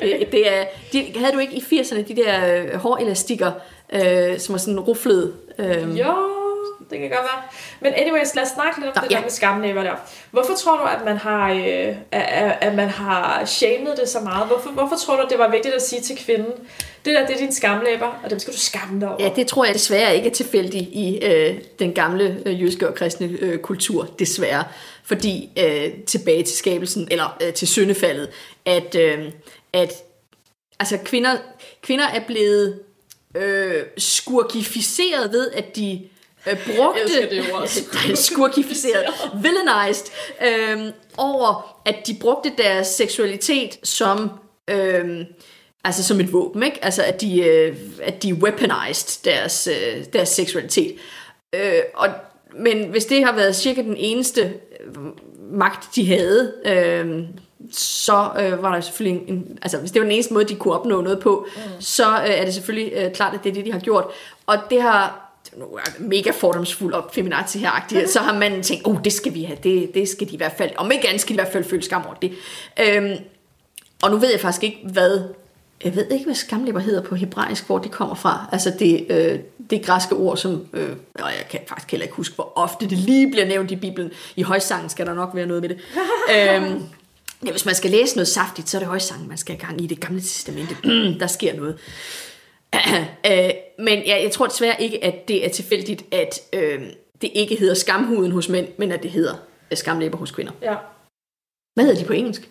[0.00, 3.52] Det, det er de, havde du ikke i 80'erne de der øh, hårelastikker,
[3.92, 5.32] øh, som var sådan ruflede?
[5.58, 5.98] Øh.
[5.98, 6.14] Jo,
[6.90, 7.42] det kan godt være.
[7.80, 9.16] Men anyways, lad os snakke lidt om Nå, det ja.
[9.16, 9.94] der med skamnæver der.
[10.30, 14.46] Hvorfor tror du, at man har, øh, at, at man har shamed det så meget?
[14.46, 16.52] Hvorfor, hvorfor tror du, det var vigtigt at sige til kvinden,
[17.04, 19.24] det der, det er din skamlæber, og dem skal du skamme dig over?
[19.24, 22.94] Ja, det tror jeg desværre ikke er tilfældigt i øh, den gamle øh, jødiske og
[22.94, 24.64] kristne øh, kultur, desværre.
[25.10, 28.28] Fordi øh, tilbage til skabelsen, eller øh, til syndefaldet,
[28.64, 29.32] at, øh,
[29.72, 29.92] at
[30.80, 31.36] altså kvinder,
[31.82, 32.80] kvinder er blevet
[33.36, 36.08] øh, skurkificeret ved, at de
[36.46, 37.44] øh, brugte det
[38.28, 39.04] skurkificeret,
[39.42, 40.06] villainized
[40.46, 44.30] øh, over, at de brugte deres seksualitet som
[44.70, 45.24] øh,
[45.84, 46.84] altså som et våben, ikke?
[46.84, 50.96] Altså at de øh, at de weaponized deres øh, deres seksualitet.
[51.54, 52.08] Øh, og
[52.58, 54.52] men hvis det har været cirka den eneste
[55.52, 57.22] magt de havde, øh,
[57.72, 60.54] så øh, var der selvfølgelig en, en, altså hvis det var den eneste måde de
[60.54, 61.62] kunne opnå noget på, mm.
[61.80, 64.06] så øh, er det selvfølgelig øh, klart at det er det de har gjort.
[64.46, 65.26] Og det har
[65.56, 69.42] nu er mega fordomsfuld og feminazi her så har man tænkt, oh, det skal vi
[69.42, 71.52] have, det, det skal de i hvert fald, om ikke andet skal de i hvert
[71.52, 72.32] fald føle skam over det.
[72.80, 73.16] Øhm,
[74.02, 75.20] og nu ved jeg faktisk ikke, hvad
[75.84, 78.48] jeg ved ikke, hvad skamlæber hedder på hebraisk, hvor det kommer fra.
[78.52, 79.38] Altså det, øh,
[79.70, 82.98] det græske ord, som, øh, og jeg kan faktisk heller ikke huske, hvor ofte det
[82.98, 84.10] lige bliver nævnt i Bibelen.
[84.36, 85.78] I højsangen skal der nok være noget med det.
[86.34, 86.82] øhm,
[87.46, 89.80] ja, hvis man skal læse noget saftigt, så er det højsangen, man skal i gang
[89.80, 90.76] i det gamle testamente.
[91.20, 91.78] der sker noget.
[93.30, 96.82] øh, men jeg, jeg tror desværre ikke, at det er tilfældigt, at øh,
[97.22, 99.34] det ikke hedder skamhuden hos mænd, men at det hedder
[99.70, 100.52] øh, skamlæber hos kvinder.
[100.62, 100.76] Ja.
[101.74, 102.50] Hvad hedder de på engelsk?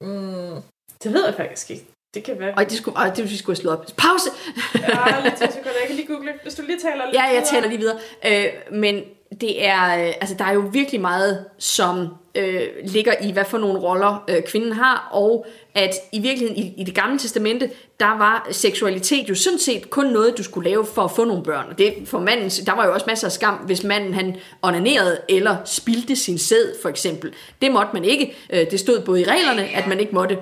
[0.00, 0.62] Mm,
[1.02, 1.93] det ved jeg faktisk ikke.
[2.14, 2.52] Det kan være.
[2.56, 3.86] Ej, det skulle, ej, det vi skulle have slået op.
[3.96, 4.30] Pause!
[4.74, 5.70] ja, lige to sekunder.
[5.80, 6.32] Jeg kan lige google.
[6.42, 7.46] Hvis du lige taler lidt Ja, jeg videre.
[7.46, 7.96] taler lige videre.
[8.26, 9.00] Øh, men
[9.40, 13.58] det er, øh, altså, der er jo virkelig meget, som øh, ligger i, hvad for
[13.58, 18.18] nogle roller øh, kvinden har, og at i virkeligheden i, i det gamle testamente, der
[18.18, 21.66] var seksualitet jo sådan set kun noget, du skulle lave for at få nogle børn.
[21.70, 25.20] Og det for manden, der var jo også masser af skam, hvis manden han onanerede
[25.28, 27.32] eller spildte sin sæd, for eksempel.
[27.62, 28.36] Det måtte man ikke.
[28.50, 30.38] Øh, det stod både i reglerne, at man ikke måtte.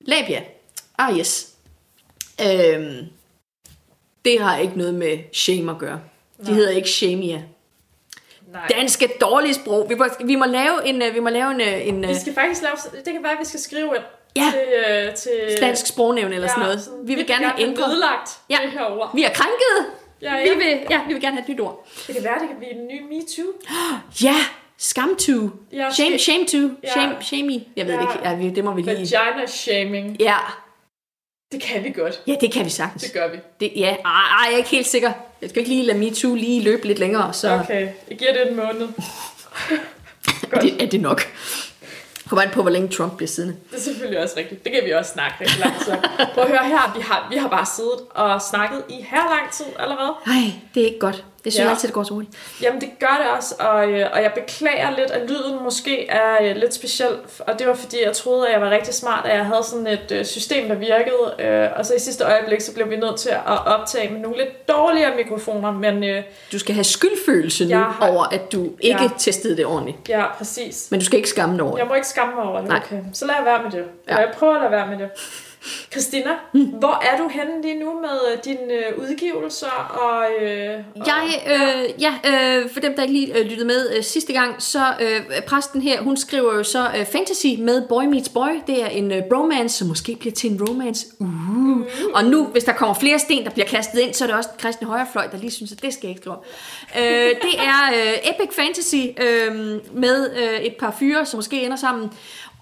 [0.00, 0.40] Labia.
[0.98, 1.48] Ah, yes.
[2.42, 2.96] Øhm,
[4.24, 6.00] det har ikke noget med shame at gøre.
[6.38, 6.54] De Nej.
[6.54, 7.42] hedder ikke shamia.
[8.52, 8.66] Nej.
[8.70, 9.88] Danske dårlige sprog.
[9.88, 12.16] Vi må, vi må lave en, øh, vi må lave en, øh, en Vi øh,
[12.20, 12.76] skal faktisk lave...
[13.04, 14.04] Det kan være, at vi skal skrive ind
[14.36, 14.52] Ja.
[14.52, 15.06] til...
[15.08, 16.82] Øh, til dansk sprognævn eller sådan noget.
[16.82, 17.94] sådan, Vi vil gerne have ændret.
[18.50, 18.58] Ja.
[18.64, 19.10] det her ord.
[19.14, 19.92] Vi er krænket.
[20.22, 20.52] Ja, ja.
[20.52, 21.86] Vi vil, ja, vi vil gerne have et nyt ord.
[22.06, 23.52] Det kan være, det kan blive en ny MeToo.
[24.24, 24.34] Ja,
[24.78, 25.32] skam to.
[25.72, 26.56] Ja, Shame, shame to.
[26.84, 26.90] Ja.
[26.92, 27.60] Shame, shamey.
[27.76, 28.00] Jeg ved Ja.
[28.00, 28.28] ikke.
[28.28, 28.96] Ja, vi- det må vi lige...
[29.18, 30.16] Vagina shaming.
[30.20, 30.36] Ja,
[31.52, 32.22] Det kan vi godt.
[32.26, 33.02] ja, det kan vi sagtens.
[33.02, 33.38] Det gør vi.
[33.60, 35.12] Det, ja, ej, ej, jeg er ikke helt sikker.
[35.42, 38.50] Jeg skal ikke lige lade MeToo lige løbe lidt længere, så Okay, jeg giver det
[38.50, 38.88] en måned.
[40.52, 41.22] er, det, er det nok.
[42.28, 43.56] Kommer an på, hvor længe Trump bliver siddende.
[43.70, 44.64] Det er selvfølgelig også rigtigt.
[44.64, 45.98] Det kan vi også snakke rigtig lang tid om.
[46.34, 49.52] Prøv at høre her, vi har, vi har bare siddet og snakket i her lang
[49.52, 50.12] tid allerede.
[50.26, 51.24] Nej, det er ikke godt.
[51.44, 51.70] Jeg synes Ja.
[51.70, 52.36] altid, det går så hurtigt.
[52.62, 56.36] Jamen det gør det også, og, øh, og jeg beklager lidt, at lyden måske er
[56.42, 59.36] øh, lidt speciel, og det var fordi, jeg troede, at jeg var rigtig smart, at
[59.36, 62.90] jeg havde sådan et øh, system, der virkede, og så i sidste øjeblik, så blev
[62.90, 67.64] vi nødt til at optage med nogle lidt dårligere mikrofoner, men Du skal have skyldfølelse
[67.64, 69.08] nu Jeg har- over, at du ikke Ja.
[69.18, 69.96] testede det ordentligt.
[70.08, 70.86] ja, præcis.
[70.90, 71.88] Men du skal ikke skamme dig over Jeg det.
[71.88, 72.80] må ikke skamme mig over det, Nej.
[72.86, 73.00] okay.
[73.12, 73.84] Så lad jeg være med det.
[74.08, 74.14] Ja.
[74.14, 74.20] Ja.
[74.20, 75.10] Jeg prøver at lade være med det.
[75.92, 76.64] Christina, mm.
[76.64, 80.44] hvor er du henne lige nu med øh, dine øh, udgivelser og...
[80.44, 84.02] Øh, og Jeg, øh, ja, øh, for dem, der ikke lige øh, lyttede med øh,
[84.02, 88.28] sidste gang, så øh, præsten her, hun skriver jo så øh, fantasy med Boy Meets
[88.28, 88.48] Boy.
[88.66, 91.06] Det er en øh, bromance, som måske bliver til en romance.
[91.18, 91.80] Uh.
[92.14, 94.50] Og nu, hvis der kommer flere sten, der bliver kastet ind, så er det også
[94.52, 96.36] den kristne højrefløj, der lige synes, at det skal jeg ikke skrive
[96.98, 101.76] øh, Det er øh, epic fantasy øh, med øh, et par fyre, som måske ender
[101.76, 102.10] sammen.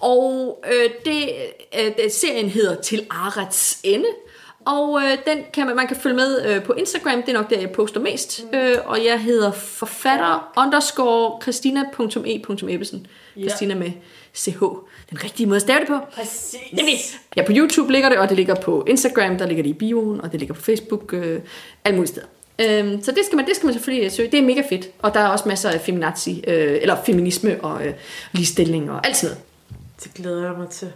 [0.05, 1.29] Og øh, det,
[1.81, 4.07] øh, det, serien hedder Til Arets Ende.
[4.65, 7.51] Og øh, den kan man, man kan følge med øh, på Instagram, det er nok
[7.51, 8.45] der, jeg poster mest.
[8.53, 8.59] Mm.
[8.59, 13.07] Øh, og jeg hedder forfatter underscore christina.e.ebbesen.
[13.39, 13.49] Yeah.
[13.49, 13.91] Christina med
[14.35, 14.61] CH.
[15.11, 15.99] Den rigtige måde at stave det på.
[16.15, 16.57] Præcis.
[16.73, 16.95] Nemlig.
[17.37, 20.21] Ja, på YouTube ligger det, og det ligger på Instagram, der ligger det i bioen,
[20.21, 21.41] og det ligger på Facebook, øh,
[21.85, 22.27] alle mulige steder.
[22.59, 24.31] Øhm, så det skal, man, det skal man selvfølgelig søge.
[24.31, 24.91] Det er mega fedt.
[24.99, 27.95] Og der er også masser af feminazi, øh, eller feminisme og øh,
[28.33, 29.54] ligestilling og alt sådan noget.
[30.03, 30.93] Det glæder jeg mig til.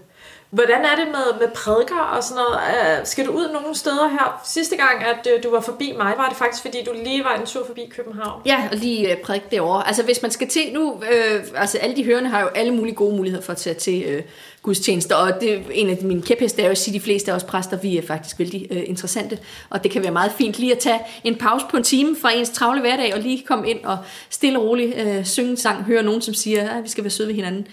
[0.51, 2.61] Hvordan er det med, med prædiker og sådan noget?
[3.01, 4.41] Øh, skal du ud nogle steder her?
[4.45, 7.35] Sidste gang, at øh, du var forbi mig, var det faktisk, fordi du lige var
[7.35, 8.43] en tur forbi København.
[8.47, 9.87] Ja, og lige øh, prædik derovre.
[9.87, 12.95] Altså hvis man skal til nu, øh, altså alle de hørende har jo alle mulige
[12.95, 14.23] gode muligheder for at tage til øh,
[14.63, 17.33] gudstjenester, og det er en af mine kæpheste er jo at sige, at de fleste
[17.33, 19.39] af os præster, vi er faktisk vældig øh, interessante,
[19.71, 22.33] og det kan være meget fint lige at tage en pause på en time fra
[22.33, 23.99] ens travle hverdag, og lige komme ind og
[24.31, 27.11] stille og roligt øh, synge en sang, høre nogen, som siger, at vi skal være
[27.11, 27.67] søde ved hinanden.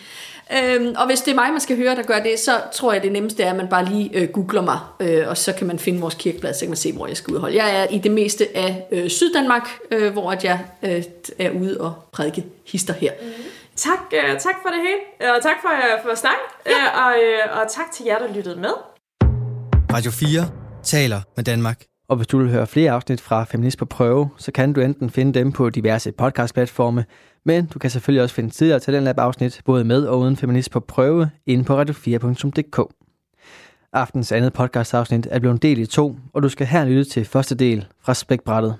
[0.53, 3.03] Øhm, og hvis det er mig, man skal høre, der gør det, så tror jeg,
[3.03, 5.79] det nemmeste er, at man bare lige øh, googler mig, øh, og så kan man
[5.79, 7.63] finde vores kirkeblad, så kan man se, hvor jeg skal udholde.
[7.63, 11.03] Jeg er i det meste af øh, Syddanmark, øh, hvor at jeg øh,
[11.39, 13.11] er ude og prædike hister her.
[13.21, 13.27] Mm.
[13.75, 16.71] Tak, uh, tak for det hele, og tak for, uh, for at snakke, ja.
[16.71, 17.13] uh, og,
[17.53, 18.73] uh, og tak til jer, der lyttede med.
[19.93, 20.49] Radio 4
[20.83, 21.83] taler med Danmark.
[22.09, 25.09] Og hvis du vil høre flere afsnit fra Feminist på prøve, så kan du enten
[25.09, 27.05] finde dem på diverse podcastplatforme,
[27.45, 30.79] men du kan selvfølgelig også finde tidligere Talentlab afsnit, både med og uden Feminist på
[30.79, 32.93] prøve, inde på radio4.dk.
[33.93, 37.55] Aftens andet podcastafsnit er blevet delt i to, og du skal her lytte til første
[37.55, 38.75] del fra Spækbrættet.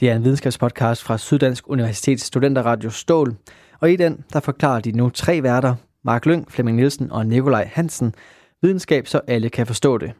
[0.00, 3.36] Det er en videnskabspodcast fra Syddansk Universitets Studenterradio Stål,
[3.80, 5.74] og i den der forklarer de nu tre værter,
[6.04, 8.14] Mark Lyng, Flemming Nielsen og Nikolaj Hansen,
[8.62, 10.12] videnskab, så alle kan forstå det.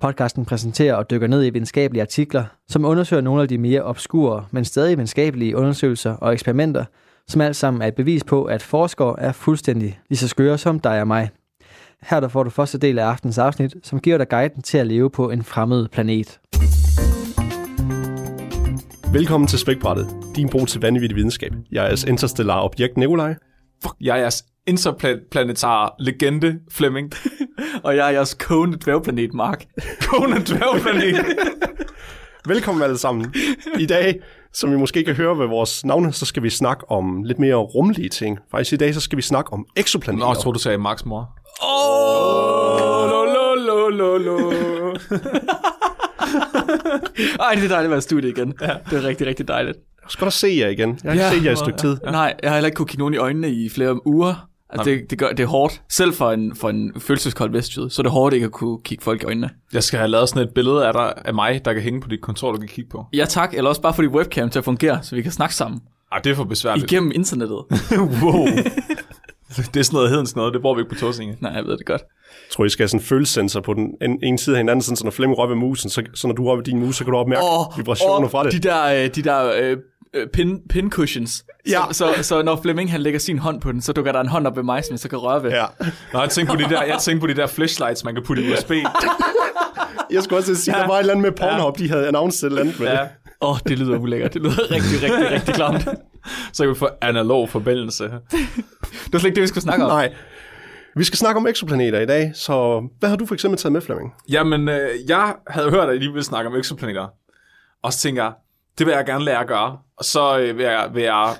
[0.00, 4.46] Podcasten præsenterer og dykker ned i videnskabelige artikler, som undersøger nogle af de mere obskure,
[4.50, 6.84] men stadig videnskabelige undersøgelser og eksperimenter,
[7.28, 10.80] som alt sammen er et bevis på, at forskere er fuldstændig lige så skøre som
[10.80, 11.30] dig og mig.
[12.02, 14.86] Her der får du første del af aftens afsnit, som giver dig guiden til at
[14.86, 16.40] leve på en fremmed planet.
[19.12, 21.52] Velkommen til Spækbrættet, din bro til vanvittig videnskab.
[21.72, 23.34] Jeg er jeres interstellar objekt Nikolaj.
[23.82, 27.12] Fuck, jeg er jeres interplanetar legende Flemming.
[27.84, 29.64] Og jeg er jeres kogende dværgplanet, Mark.
[30.00, 31.26] Kone dværgplanet.
[32.48, 33.34] Velkommen alle sammen.
[33.78, 34.20] I dag,
[34.54, 37.54] som I måske kan høre ved vores navne, så skal vi snakke om lidt mere
[37.54, 38.38] rumlige ting.
[38.50, 40.26] Faktisk i dag, så skal vi snakke om eksoplaneter.
[40.26, 41.28] Nå, jeg tror du sagde Max mor.
[41.62, 44.38] Åh, lo, lo, lo, lo, lo.
[47.40, 48.54] Ej, det er dejligt at være i studiet igen.
[48.60, 48.70] Ja.
[48.90, 49.76] Det er rigtig, rigtig dejligt.
[50.02, 50.98] Jeg skal da se jer igen.
[51.04, 51.30] Jeg har ikke Ja.
[51.32, 51.96] set jer i et stykke tid.
[52.06, 52.10] Ja.
[52.10, 54.48] Nej, jeg har heller ikke kunne kigge nogen i øjnene i flere uger.
[54.70, 55.82] Altså, det, det, gør, det er hårdt.
[55.90, 59.04] Selv for en, for en følelseskold vestjyd, så er det hårdt ikke at kunne kigge
[59.04, 59.50] folk i øjnene.
[59.72, 62.08] Jeg skal have lavet sådan et billede af dig, af mig, der kan hænge på
[62.08, 63.06] dit kontor, du kan kigge på.
[63.12, 65.54] Ja tak, eller også bare få dit webcam til at fungere, så vi kan snakke
[65.54, 65.80] sammen.
[66.12, 66.92] Ej, det er for besværligt.
[66.92, 67.56] Igennem internettet.
[68.22, 68.46] wow.
[69.56, 71.36] det er sådan noget hedens noget, det bruger vi ikke på Torsinge.
[71.40, 72.00] Nej, jeg ved det godt.
[72.00, 74.82] Jeg tror, I skal have sådan en følelsessensor på den en, en side af hinanden,
[74.82, 76.96] sådan, så når Flemming rører ved musen, så, så når du rører ved din mus,
[76.96, 78.52] så kan du opmærke oh, vibrationer åh, fra det.
[78.52, 79.76] De der, øh, de der øh,
[80.14, 81.44] øh, pin, pin cushions.
[81.68, 81.82] Ja.
[81.92, 84.28] Så, så, så når Flemming han lægger sin hånd på den, så dukker der en
[84.28, 85.50] hånd op ved mig, som jeg så kan røre ved.
[85.50, 85.64] Ja.
[86.12, 88.42] Nå, jeg tænkte på de der, jeg tænkte på de der flashlights, man kan putte
[88.42, 88.70] i USB.
[90.10, 90.82] Jeg skulle også sige, ja.
[90.82, 93.00] der var et eller andet med Pornhub, de havde announceret et eller andet med Ja.
[93.02, 93.08] det.
[93.40, 94.34] Åh, oh, det lyder ulækkert.
[94.34, 95.88] Det lyder rigtig, rigtig, rigtig klamt.
[96.52, 98.04] Så kan vi få analog forbindelse.
[98.04, 99.90] Det var slet ikke det, vi skulle snakke om.
[99.90, 100.12] Nej.
[100.96, 103.80] Vi skal snakke om eksoplaneter i dag, så hvad har du for eksempel taget med,
[103.80, 104.12] Flemming?
[104.28, 107.06] Jamen, øh, jeg havde hørt, at I ville snakke om eksoplaneter.
[107.82, 108.32] Og så tænker jeg,
[108.78, 109.78] det vil jeg gerne lære at gøre.
[109.98, 110.90] Og så øh, vil jeg...
[110.94, 111.34] Vil jeg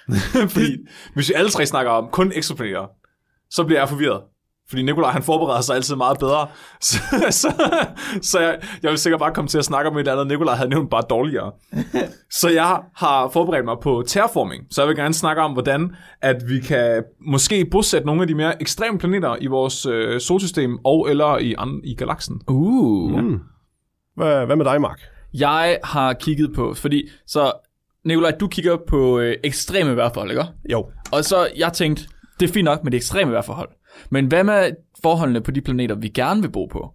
[0.54, 0.76] fordi
[1.14, 2.86] hvis vi alle tre snakker om kun eksoplaneter,
[3.50, 4.22] så bliver jeg forvirret.
[4.68, 6.46] Fordi Nikolaj, han forbereder sig altid meget bedre.
[6.80, 6.98] Så,
[7.30, 7.52] så,
[8.22, 10.54] så jeg, jeg vil sikkert bare komme til at snakke om et eller andet, Nikolaj
[10.54, 11.52] havde nævnt bare dårligere.
[12.40, 14.64] Så jeg har forberedt mig på terraforming.
[14.70, 18.34] Så jeg vil gerne snakke om, hvordan at vi kan måske bosætte nogle af de
[18.34, 22.40] mere ekstreme planeter i vores øh, solsystem og eller i, an, i galaksen.
[22.48, 23.12] Uh.
[23.12, 23.22] Ja.
[24.16, 25.00] Hvad, hvad med dig, Mark?
[25.34, 27.52] Jeg har kigget på, fordi så
[28.08, 30.44] Nikolaj, du kigger på øh, ekstreme vejrforhold, ikke?
[30.72, 30.86] Jo.
[31.12, 32.02] Og så jeg tænkte,
[32.40, 33.68] det er fint nok med det ekstreme vejrforhold.
[34.10, 34.70] Men hvad med
[35.02, 36.92] forholdene på de planeter, vi gerne vil bo på?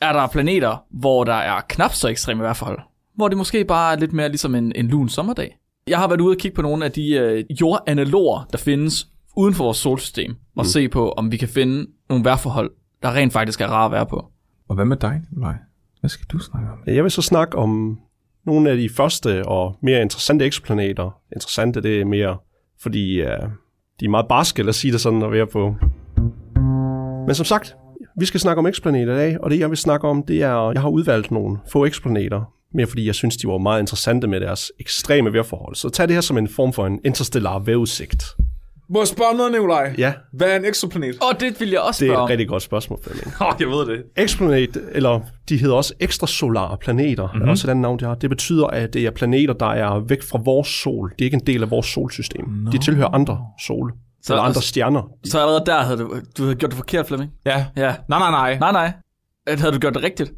[0.00, 2.78] Er der planeter, hvor der er knap så ekstreme vejrforhold?
[3.16, 5.58] Hvor det måske bare er lidt mere ligesom en, en lun sommerdag?
[5.86, 9.06] Jeg har været ude og kigge på nogle af de øh, jordanaloger, der findes
[9.36, 10.64] uden for vores solsystem, og Mm.
[10.64, 12.70] se på, om vi kan finde nogle vejrforhold,
[13.02, 14.26] der rent faktisk er rare at være på.
[14.68, 15.54] Og hvad med dig, Nikolaj?
[16.00, 16.78] Hvad skal du snakke om?
[16.86, 17.98] Jeg vil så snakke om
[18.46, 21.20] nogle af de første og mere interessante eksoplaneter.
[21.34, 22.36] Interessante, det er mere,
[22.82, 23.28] fordi uh,
[24.00, 25.74] de er meget barske, lad os sige det sådan, at være på.
[27.26, 27.76] Men som sagt,
[28.16, 30.70] vi skal snakke om eksoplaneter i dag, og det jeg vil snakke om, det er,
[30.72, 34.40] jeg har udvalgt nogle få eksoplaneter, mere fordi jeg synes, de var meget interessante med
[34.40, 35.74] deres ekstreme vejrforhold.
[35.74, 38.24] Så tag det her som en form for en interstellar vejrudsigt.
[38.88, 39.94] Må jeg spørge noget, Nikolaj?
[39.98, 41.16] Ja, Hvad er en eksoplanet?
[41.30, 43.26] Og det vil jeg også det er spørge et rigtig godt spørgsmål, Flemming.
[43.40, 44.02] Åh, oh, jeg ved det.
[44.16, 47.46] Exoplanet, eller de hedder også ekstrasolare planeter, mm-hmm.
[47.48, 48.14] er også et andet navn, de har.
[48.14, 51.10] Det betyder, at det er planeter, der er væk fra vores sol.
[51.10, 52.44] Det er ikke en del af vores solsystem.
[52.48, 52.70] No.
[52.70, 53.92] De tilhører andre sole.
[54.22, 55.02] Så- eller andre stjerner.
[55.24, 57.30] Så allerede der havde du, du havde gjort det forkert, Flemming.
[57.46, 57.66] Ja.
[57.76, 57.94] Ja.
[58.08, 58.58] Nej, nej, nej.
[58.58, 58.92] Nej, nej.
[59.58, 60.32] Havde du gjort det rigtigt?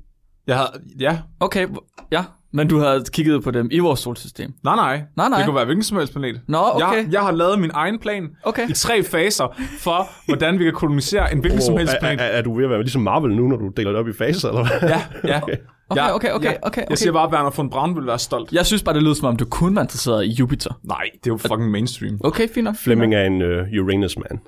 [0.46, 1.18] Jeg har, ja.
[1.40, 1.66] Okay,
[2.12, 2.24] ja.
[2.52, 4.52] Men du havde kigget på dem i vores solsystem.
[4.64, 5.02] Nej, nej.
[5.16, 5.38] Nej, nej.
[5.38, 6.40] Det kunne være hvilken som helst planet.
[6.48, 6.96] Nå, okay.
[6.96, 8.68] Jeg, jeg har lavet min egen plan Okay.
[8.68, 12.20] i tre faser for, hvordan vi kan kolonisere en hvilken som helst er, planet.
[12.20, 14.12] er, er, du ved at være ligesom Marvel nu, når du deler det op i
[14.12, 14.88] faser, eller hvad?
[14.88, 15.40] Ja, ja.
[15.88, 15.98] Okay.
[15.98, 16.82] Okay, Ja, okay, okay, okay, okay.
[16.90, 18.52] Jeg siger bare, at Werner von Braun vil være stolt.
[18.52, 20.70] Jeg synes bare, det lyder som om, du kun var interesseret i Jupiter.
[20.82, 22.20] Nej, det er jo fucking mainstream.
[22.24, 22.76] Okay, fint nok.
[22.84, 24.40] Flemming er en uh, Uranus-man.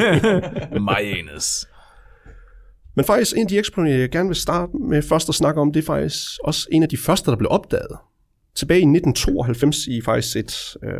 [0.80, 1.66] Mayanes.
[2.96, 5.72] Men faktisk en af de eksoplaneter, jeg gerne vil starte med først at snakke om,
[5.72, 7.96] det er faktisk også en af de første, der blev opdaget.
[8.56, 10.92] Tilbage i 1992 i faktisk et øh,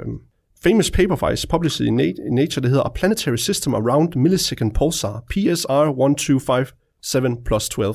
[0.64, 4.74] famous paper faktisk, published i Nat- i Nature, det hedder A Planetary System Around Millisecond
[4.74, 6.72] Pulsar, PSR 1257
[7.44, 7.94] plus 12.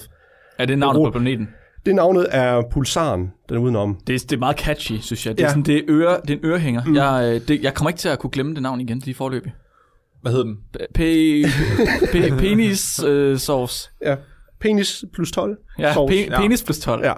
[0.59, 1.47] Er det navnet på planeten?
[1.85, 3.97] Det navnet er pulsaren, den er udenom.
[4.07, 5.37] Det er, det er meget catchy, synes jeg.
[5.37, 5.49] Det er, Ja.
[5.49, 6.85] sådan, det er, øre, det er en ørehænger.
[6.85, 6.95] Mm.
[6.95, 9.51] Jeg, øh, det, jeg kommer ikke til at kunne glemme det navn igen lige forløbig.
[10.25, 10.57] Hvad hed den?
[10.97, 11.47] P-
[12.13, 13.89] p- penis øh, sauce.
[14.01, 14.15] Ja.
[14.59, 15.57] Penis plus 12.
[15.79, 16.11] Ja, Sovs.
[16.13, 17.05] pe- penis plus 12.
[17.05, 17.13] Ja.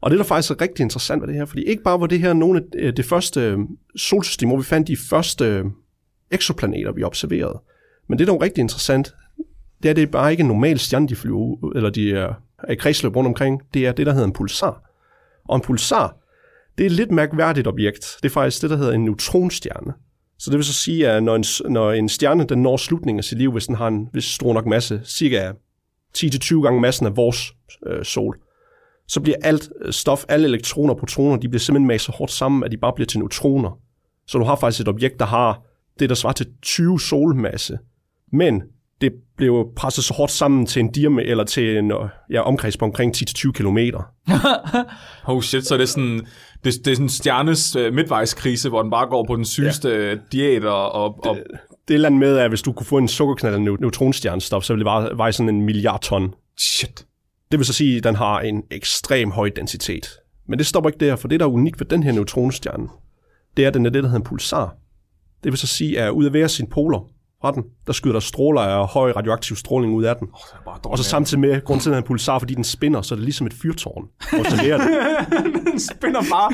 [0.00, 2.20] Og det, der faktisk er rigtig interessant ved det her, fordi ikke bare var det
[2.20, 3.58] her nogle af øh, det første øh,
[3.96, 5.64] solsystem, hvor vi fandt de første øh,
[6.30, 7.60] eksoplaneter, vi observerede.
[8.08, 9.14] Men det, der er rigtig interessant,
[9.82, 12.34] det er, det er bare ikke en normal stjerne, de flyver eller de er,
[12.64, 13.62] er i kredsløb rundt omkring.
[13.74, 14.82] Det er det, der hedder en pulsar.
[15.48, 16.16] Og en pulsar,
[16.78, 18.16] det er et lidt mærkværdigt objekt.
[18.22, 19.92] Det er faktisk det, der hedder en neutronstjerne.
[20.38, 23.24] Så det vil så sige, at når en, når en stjerne den når slutningen af
[23.24, 25.52] sit liv, hvis den har en hvis stor nok masse, cirka
[26.18, 27.52] 10-20 gange massen af vores
[27.86, 28.38] øh, sol,
[29.08, 32.64] så bliver alt øh, stof, alle elektroner og protoner, de bliver simpelthen masset hårdt sammen,
[32.64, 33.78] at de bare bliver til neutroner.
[34.26, 35.62] Så du har faktisk et objekt, der har
[35.98, 37.78] det, der svarer til 20 solmasse.
[38.32, 38.62] Men
[39.00, 41.98] det blev presset så hårdt sammen til en diameter, eller til en øh,
[42.30, 43.78] ja, omkreds på omkring 10-20 km.
[45.26, 46.26] Oh shit, så er det sådan,
[46.66, 49.88] det, det er sådan en stjernes uh, midtvejskrise, hvor den bare går på den sygeste
[49.88, 50.16] ja.
[50.32, 52.98] diæt og, og, og det er et eller andet med, at hvis du kunne få
[52.98, 56.34] en sukkerknald af neutronstjernestof, så ville det veje, veje sådan en milliard ton.
[56.58, 57.06] Shit.
[57.50, 60.08] Det vil så sige, at den har en ekstrem høj densitet.
[60.48, 62.88] Men det stopper ikke der, for det, der er unikt ved den her neutronstjerne,
[63.56, 64.76] det er, at den er det, der hedder en pulsar.
[65.44, 67.10] Det vil så sige, at ud af hver sin poler
[67.46, 70.26] fra den, der skyder der stråler af høj radioaktiv stråling ud af den.
[70.26, 72.54] Det er bare Og så samtidig med, grund til, at den er en pulsar, fordi
[72.54, 74.04] den spinner, så er det ligesom et fyrtårn.
[74.20, 74.80] Og så det.
[75.72, 76.52] Den spinner bare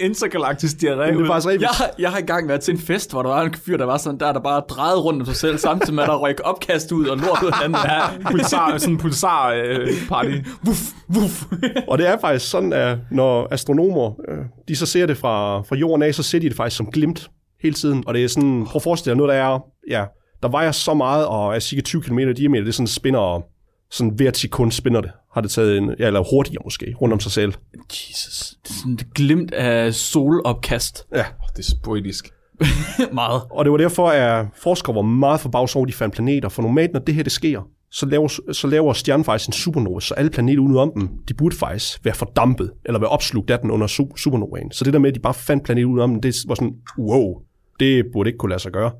[0.00, 1.22] intergalaktisk diarré Det ud.
[1.22, 3.54] er faktisk Jeg, har- jeg har engang været til en fest, hvor der var en
[3.54, 6.08] fyr, der var sådan der, der bare drejede rundt om sig selv, samtidig med, at
[6.08, 7.76] der røg opkast ud og lort ud af den.
[7.84, 10.30] Ja, pulsar, sådan en pulsar øh, party.
[10.66, 10.80] Wuff,
[11.16, 11.42] wuff.
[11.88, 15.76] Og det er faktisk sådan, at når astronomer, øh, de så ser det fra, fra
[15.76, 17.30] jorden af, så ser de det faktisk som glimt
[17.62, 18.04] hele tiden.
[18.06, 19.58] Og det er sådan, prøv at forestille dig noget, der er,
[19.88, 20.04] ja,
[20.42, 23.42] der vejer så meget og er cirka 20 km i diameter, det er sådan spinner,
[23.90, 27.20] sådan hvert sekund spinner det, har det taget en, ja, eller hurtigere måske, rundt om
[27.20, 27.52] sig selv.
[27.92, 31.06] Jesus, det er sådan et glimt af solopkast.
[31.14, 31.24] Ja,
[31.56, 32.30] Det er poetisk.
[33.12, 33.42] Meget.
[33.50, 36.62] og det var derfor, at forskere var meget forbavset over, at de fandt planeter, for
[36.62, 40.14] normalt, når det her det sker, så laver, så laver stjernen faktisk en supernova, så
[40.14, 43.70] alle planeter ude om dem, de burde faktisk være fordampet, eller være opslugt af den
[43.70, 44.70] under su- supernovaen.
[44.72, 46.74] Så det der med, at de bare fandt planeter ude om dem, det var sådan,
[46.98, 47.34] wow,
[47.80, 48.90] det burde ikke kunne lade sig gøre.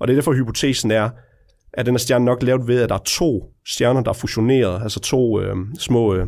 [0.00, 1.10] Og det er derfor, hypotesen er,
[1.72, 4.82] at den her stjerne nok lavet ved, at der er to stjerner, der er fusioneret,
[4.82, 6.26] altså to øh, små øh,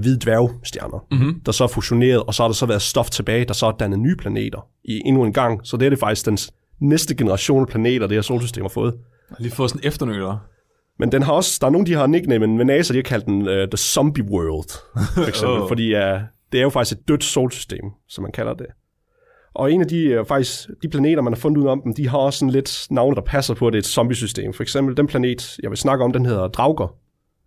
[0.00, 1.40] hvide dværgstjerner, mm-hmm.
[1.46, 3.72] der så er fusioneret, og så har der så været stof tilbage, der så er
[3.72, 5.60] dannet nye planeter i endnu en gang.
[5.64, 6.38] Så det er det faktisk den
[6.80, 8.92] næste generation af planeter, det her solsystem har fået.
[8.92, 10.38] Jeg har lige fået sådan en efternøler.
[10.98, 13.26] Men den har også, der er nogen, de har nickname, men NASA, de har kaldt
[13.26, 14.70] den uh, The Zombie World,
[15.14, 15.68] for eksempel, oh.
[15.68, 16.20] fordi uh,
[16.52, 18.66] det er jo faktisk et dødt solsystem, som man kalder det.
[19.54, 22.08] Og en af de, uh, faktisk, de planeter, man har fundet ud om dem, de
[22.08, 24.52] har også sådan lidt navne, der passer på, at det er et zombie-system.
[24.52, 26.94] For eksempel den planet, jeg vil snakke om, den hedder Drauger,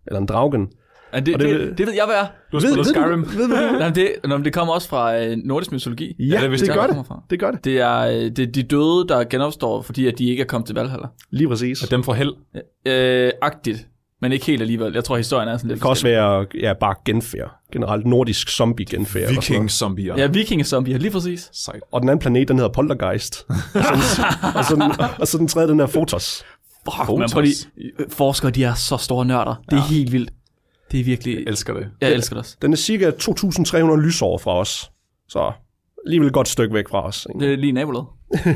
[0.06, 0.68] eller en Draugen.
[1.12, 2.26] Ja, det, det det, ved- det, ved jeg, hvad er.
[2.52, 3.22] Du har spillet Skyrim.
[3.22, 6.14] Ved, ved, ved, Jamen, det, nå, men det kommer også fra øh, nordisk mytologi.
[6.18, 6.88] ja, det det, gør godt, det.
[6.88, 7.22] kommer fra.
[7.30, 7.64] Det gør det.
[7.64, 10.66] Det er, øh, det er de døde, der genopstår, fordi at de ikke er kommet
[10.66, 11.06] til Valhalla.
[11.30, 11.82] Lige præcis.
[11.82, 12.32] Og dem fra held.
[12.86, 13.86] Øh, agtigt.
[14.22, 14.92] Men ikke helt alligevel.
[14.94, 17.50] Jeg tror, historien er sådan lidt Det kan også være ja, bare genfærd.
[17.72, 19.28] Generelt nordisk zombie-genfærd.
[19.28, 19.36] sådan.
[19.36, 20.16] Viking-zombier.
[20.16, 21.50] Ja, vikingesombier, lige præcis.
[21.52, 21.82] Sejt.
[21.92, 23.46] Og den anden planet, den hedder Poltergeist.
[23.48, 23.54] og,
[24.14, 24.22] så,
[24.54, 26.44] og, så den, og så den tredje, den er Photos.
[26.84, 27.66] Fuck, men prøv lige,
[27.98, 29.62] øh, forskere, de er så store nørder.
[29.70, 30.30] Det er helt vildt.
[30.92, 31.34] Det er virkelig...
[31.34, 31.86] Jeg elsker det.
[32.00, 32.56] Jeg elsker det også.
[32.62, 34.90] Den er cirka 2.300 lysår fra os.
[35.28, 35.52] Så
[36.06, 37.26] alligevel et godt stykke væk fra os.
[37.34, 37.44] ikke?
[37.46, 38.06] Det er lige nabolaget.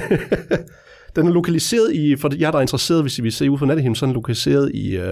[1.16, 3.66] Den er lokaliseret i, for jer der er interesseret, hvis I vil se ud fra
[3.66, 5.04] nattehimlen, så er den lokaliseret i uh,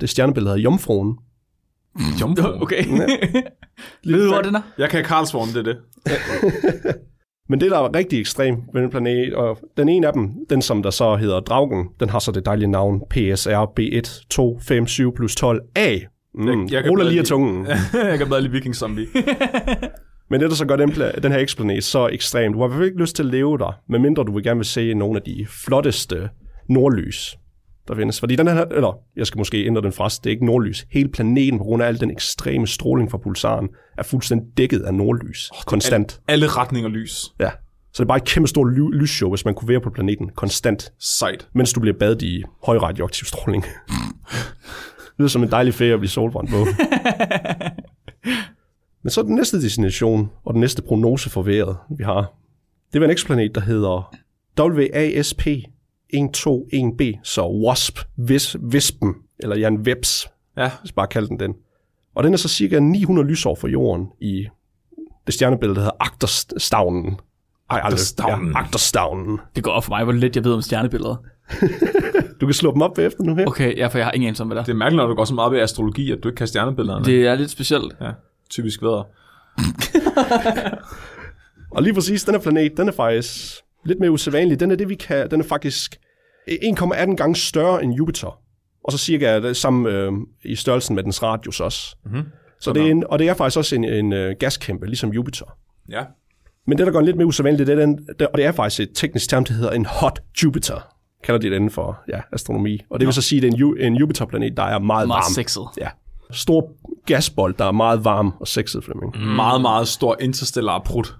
[0.00, 1.16] det stjernebillede, der hedder Jomfruen.
[2.20, 2.62] Jomfru.
[2.62, 2.84] Okay.
[4.06, 4.60] Ved du, hvor den er?
[4.78, 5.76] Jeg kan Karlsvogn, det er det.
[7.48, 10.62] Men det, der er rigtig ekstremt ved den planet, og den ene af dem, den
[10.62, 15.36] som der så hedder Draugen, den har så det dejlige navn PSR B1 257 plus
[15.44, 16.06] 12A.
[16.34, 17.66] Mm, Jeg- jeg ruller lige af tungen.
[18.10, 19.06] jeg kan bedre lide Viking-zombie.
[20.32, 20.88] Men det, der så gør den,
[21.22, 23.58] den her eksplanet så ekstremt, du har i hvert fald ikke lyst til at leve
[23.58, 26.28] der, medmindre du vil gerne vil se nogle af de flotteste
[26.68, 27.36] nordlys,
[27.88, 28.20] der findes.
[28.20, 30.86] Fordi den her, eller jeg skal måske ændre den fra, det er ikke nordlys.
[30.92, 33.68] Hele planeten, på grund af al den ekstreme stråling fra pulsaren,
[33.98, 35.50] er fuldstændig dækket af nordlys.
[35.50, 36.20] Oh, konstant.
[36.28, 37.16] Alle retninger lys.
[37.40, 37.50] Ja.
[37.92, 40.30] Så det er bare et kæmpe stort ly- lysshow, hvis man kunne være på planeten
[40.36, 41.48] konstant, Sejt.
[41.54, 43.64] mens du bliver badet i høj radioaktiv stråling.
[45.06, 46.56] det lyder som en dejlig ferie at blive solbrændt på.
[49.02, 52.32] Men så er den næste destination, og den næste prognose for vejret, vi har,
[52.92, 54.14] det var en eksplanet, der hedder
[54.60, 55.46] WASP
[56.14, 60.70] 121b, så WASP, vis, Vispen, eller Jan Webs, Ja.
[60.80, 61.54] hvis bare kalde den den.
[62.14, 64.46] Og den er så cirka 900 lysår fra jorden i
[65.26, 67.16] det stjernebillede, der hedder Agterstavnen.
[67.70, 67.80] Ej.
[67.84, 68.52] Agterstavnen.
[68.52, 69.38] Ja, Agterstavnen.
[69.56, 71.16] Det går op for mig, hvor lidt jeg ved om stjernebilleder.
[72.40, 73.46] Du kan slå dem op efter nu her.
[73.46, 74.64] Okay, ja, for jeg har ingen anelse om, hvad det er.
[74.64, 77.04] Det er mærkeligt, når du går så meget ved astrologi, at du ikke kan stjernebillederne.
[77.04, 77.94] Det er lidt specielt.
[78.00, 78.10] Ja,
[78.52, 79.04] typisk vædder.
[81.70, 84.60] Og lige præcis, den her planet, den er faktisk lidt mere usædvanlig.
[84.60, 85.96] Den er det, vi kan, den er faktisk
[86.50, 88.38] 1,18 gange større end Jupiter.
[88.84, 90.12] Og så cirka det samme øh,
[90.44, 91.96] i størrelsen med dens radius også.
[92.04, 92.22] Mm-hmm.
[92.60, 95.44] Så det er en, og det er faktisk også en, en øh, gaskæmpe, ligesom Jupiter.
[95.90, 96.04] Ja.
[96.66, 98.80] Men det, der går lidt mere usædvanligt, det er den, det, og det er faktisk
[98.80, 100.88] et teknisk term, det hedder en hot Jupiter.
[101.24, 102.80] Kalder de det inden for ja, astronomi.
[102.90, 105.08] Og det vil så sige, at det er en, Ju- en Jupiter-planet, der er meget,
[105.08, 105.32] Meget varm.
[105.34, 105.62] sexet.
[105.78, 105.88] Ja.
[106.32, 106.70] Stor
[107.06, 109.12] gasbold, der er meget varm og sexet, Flemming.
[109.16, 109.20] Mm.
[109.26, 111.14] Meget, meget stor interstellar prut.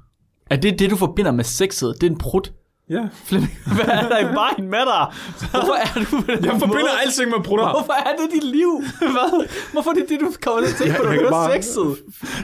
[0.50, 1.94] Er det det, du forbinder med sexet?
[2.00, 2.52] Det er en prut.
[2.90, 3.02] Ja.
[3.24, 5.06] Flemming, hvad er der i vejen med dig?
[5.50, 7.00] Hvorfor er du på den Jeg forbinder måde?
[7.06, 7.70] alting med prutter.
[7.70, 8.82] Hvorfor er det dit liv?
[8.98, 9.46] Hvad?
[9.72, 11.96] Hvorfor er det det, du kommer til at tænke på, når du bare- sexet?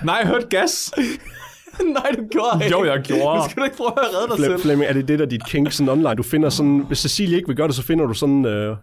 [0.05, 0.93] Nej, jeg hørte gas.
[1.85, 2.77] Nej, du gjorde ikke.
[2.79, 3.39] Jo, jeg gjorde.
[3.39, 4.61] Nu skal du ikke prøve at redde dig Flem, selv.
[4.61, 6.15] Flemming, er det det, der er dit kink sådan online?
[6.15, 8.77] Du finder sådan, hvis Cecilie ikke vil gøre det, så finder du sådan øh,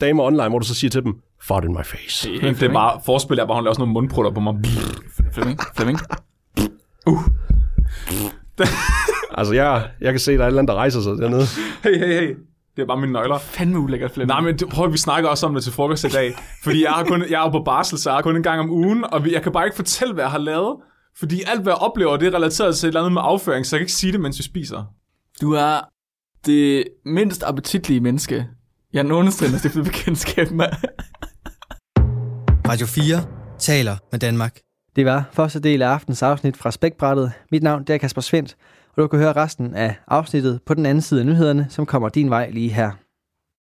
[0.00, 2.30] damer online, hvor du så siger til dem, fart in my face.
[2.42, 4.54] Men det er bare forspil, jeg bare hun laver sådan nogle mundprutter på mig.
[5.32, 5.98] Flemming, Flemming.
[9.34, 11.44] Altså, jeg, jeg kan se, at der er et eller andet, der rejser sig dernede.
[11.82, 12.36] Hey, hey, hey.
[12.76, 13.38] Det er bare mine nøgler.
[13.38, 14.28] Fandme ulækkert, Flemming.
[14.28, 16.34] Nej, men det, prøv at vi snakker også om det til frokost i dag.
[16.62, 18.60] Fordi jeg, har kun, jeg er jo på barsel, så jeg har kun en gang
[18.60, 20.76] om ugen, og jeg kan bare ikke fortælle, hvad jeg har lavet.
[21.16, 23.76] Fordi alt, hvad jeg oplever, det er relateret til et eller andet med afføring, så
[23.76, 24.84] jeg kan ikke sige det, mens vi spiser.
[25.40, 25.80] Du er
[26.46, 28.46] det mindst appetitlige menneske,
[28.92, 30.66] jeg nogensinde har stiftet bekendtskab med.
[32.68, 33.24] Radio 4
[33.58, 34.58] taler med Danmark.
[34.96, 37.32] Det var første del af aftens afsnit fra Spækbrættet.
[37.52, 38.56] Mit navn det er Kasper Svendt,
[38.96, 42.08] og du kan høre resten af afsnittet på den anden side af nyhederne, som kommer
[42.08, 42.90] din vej lige her.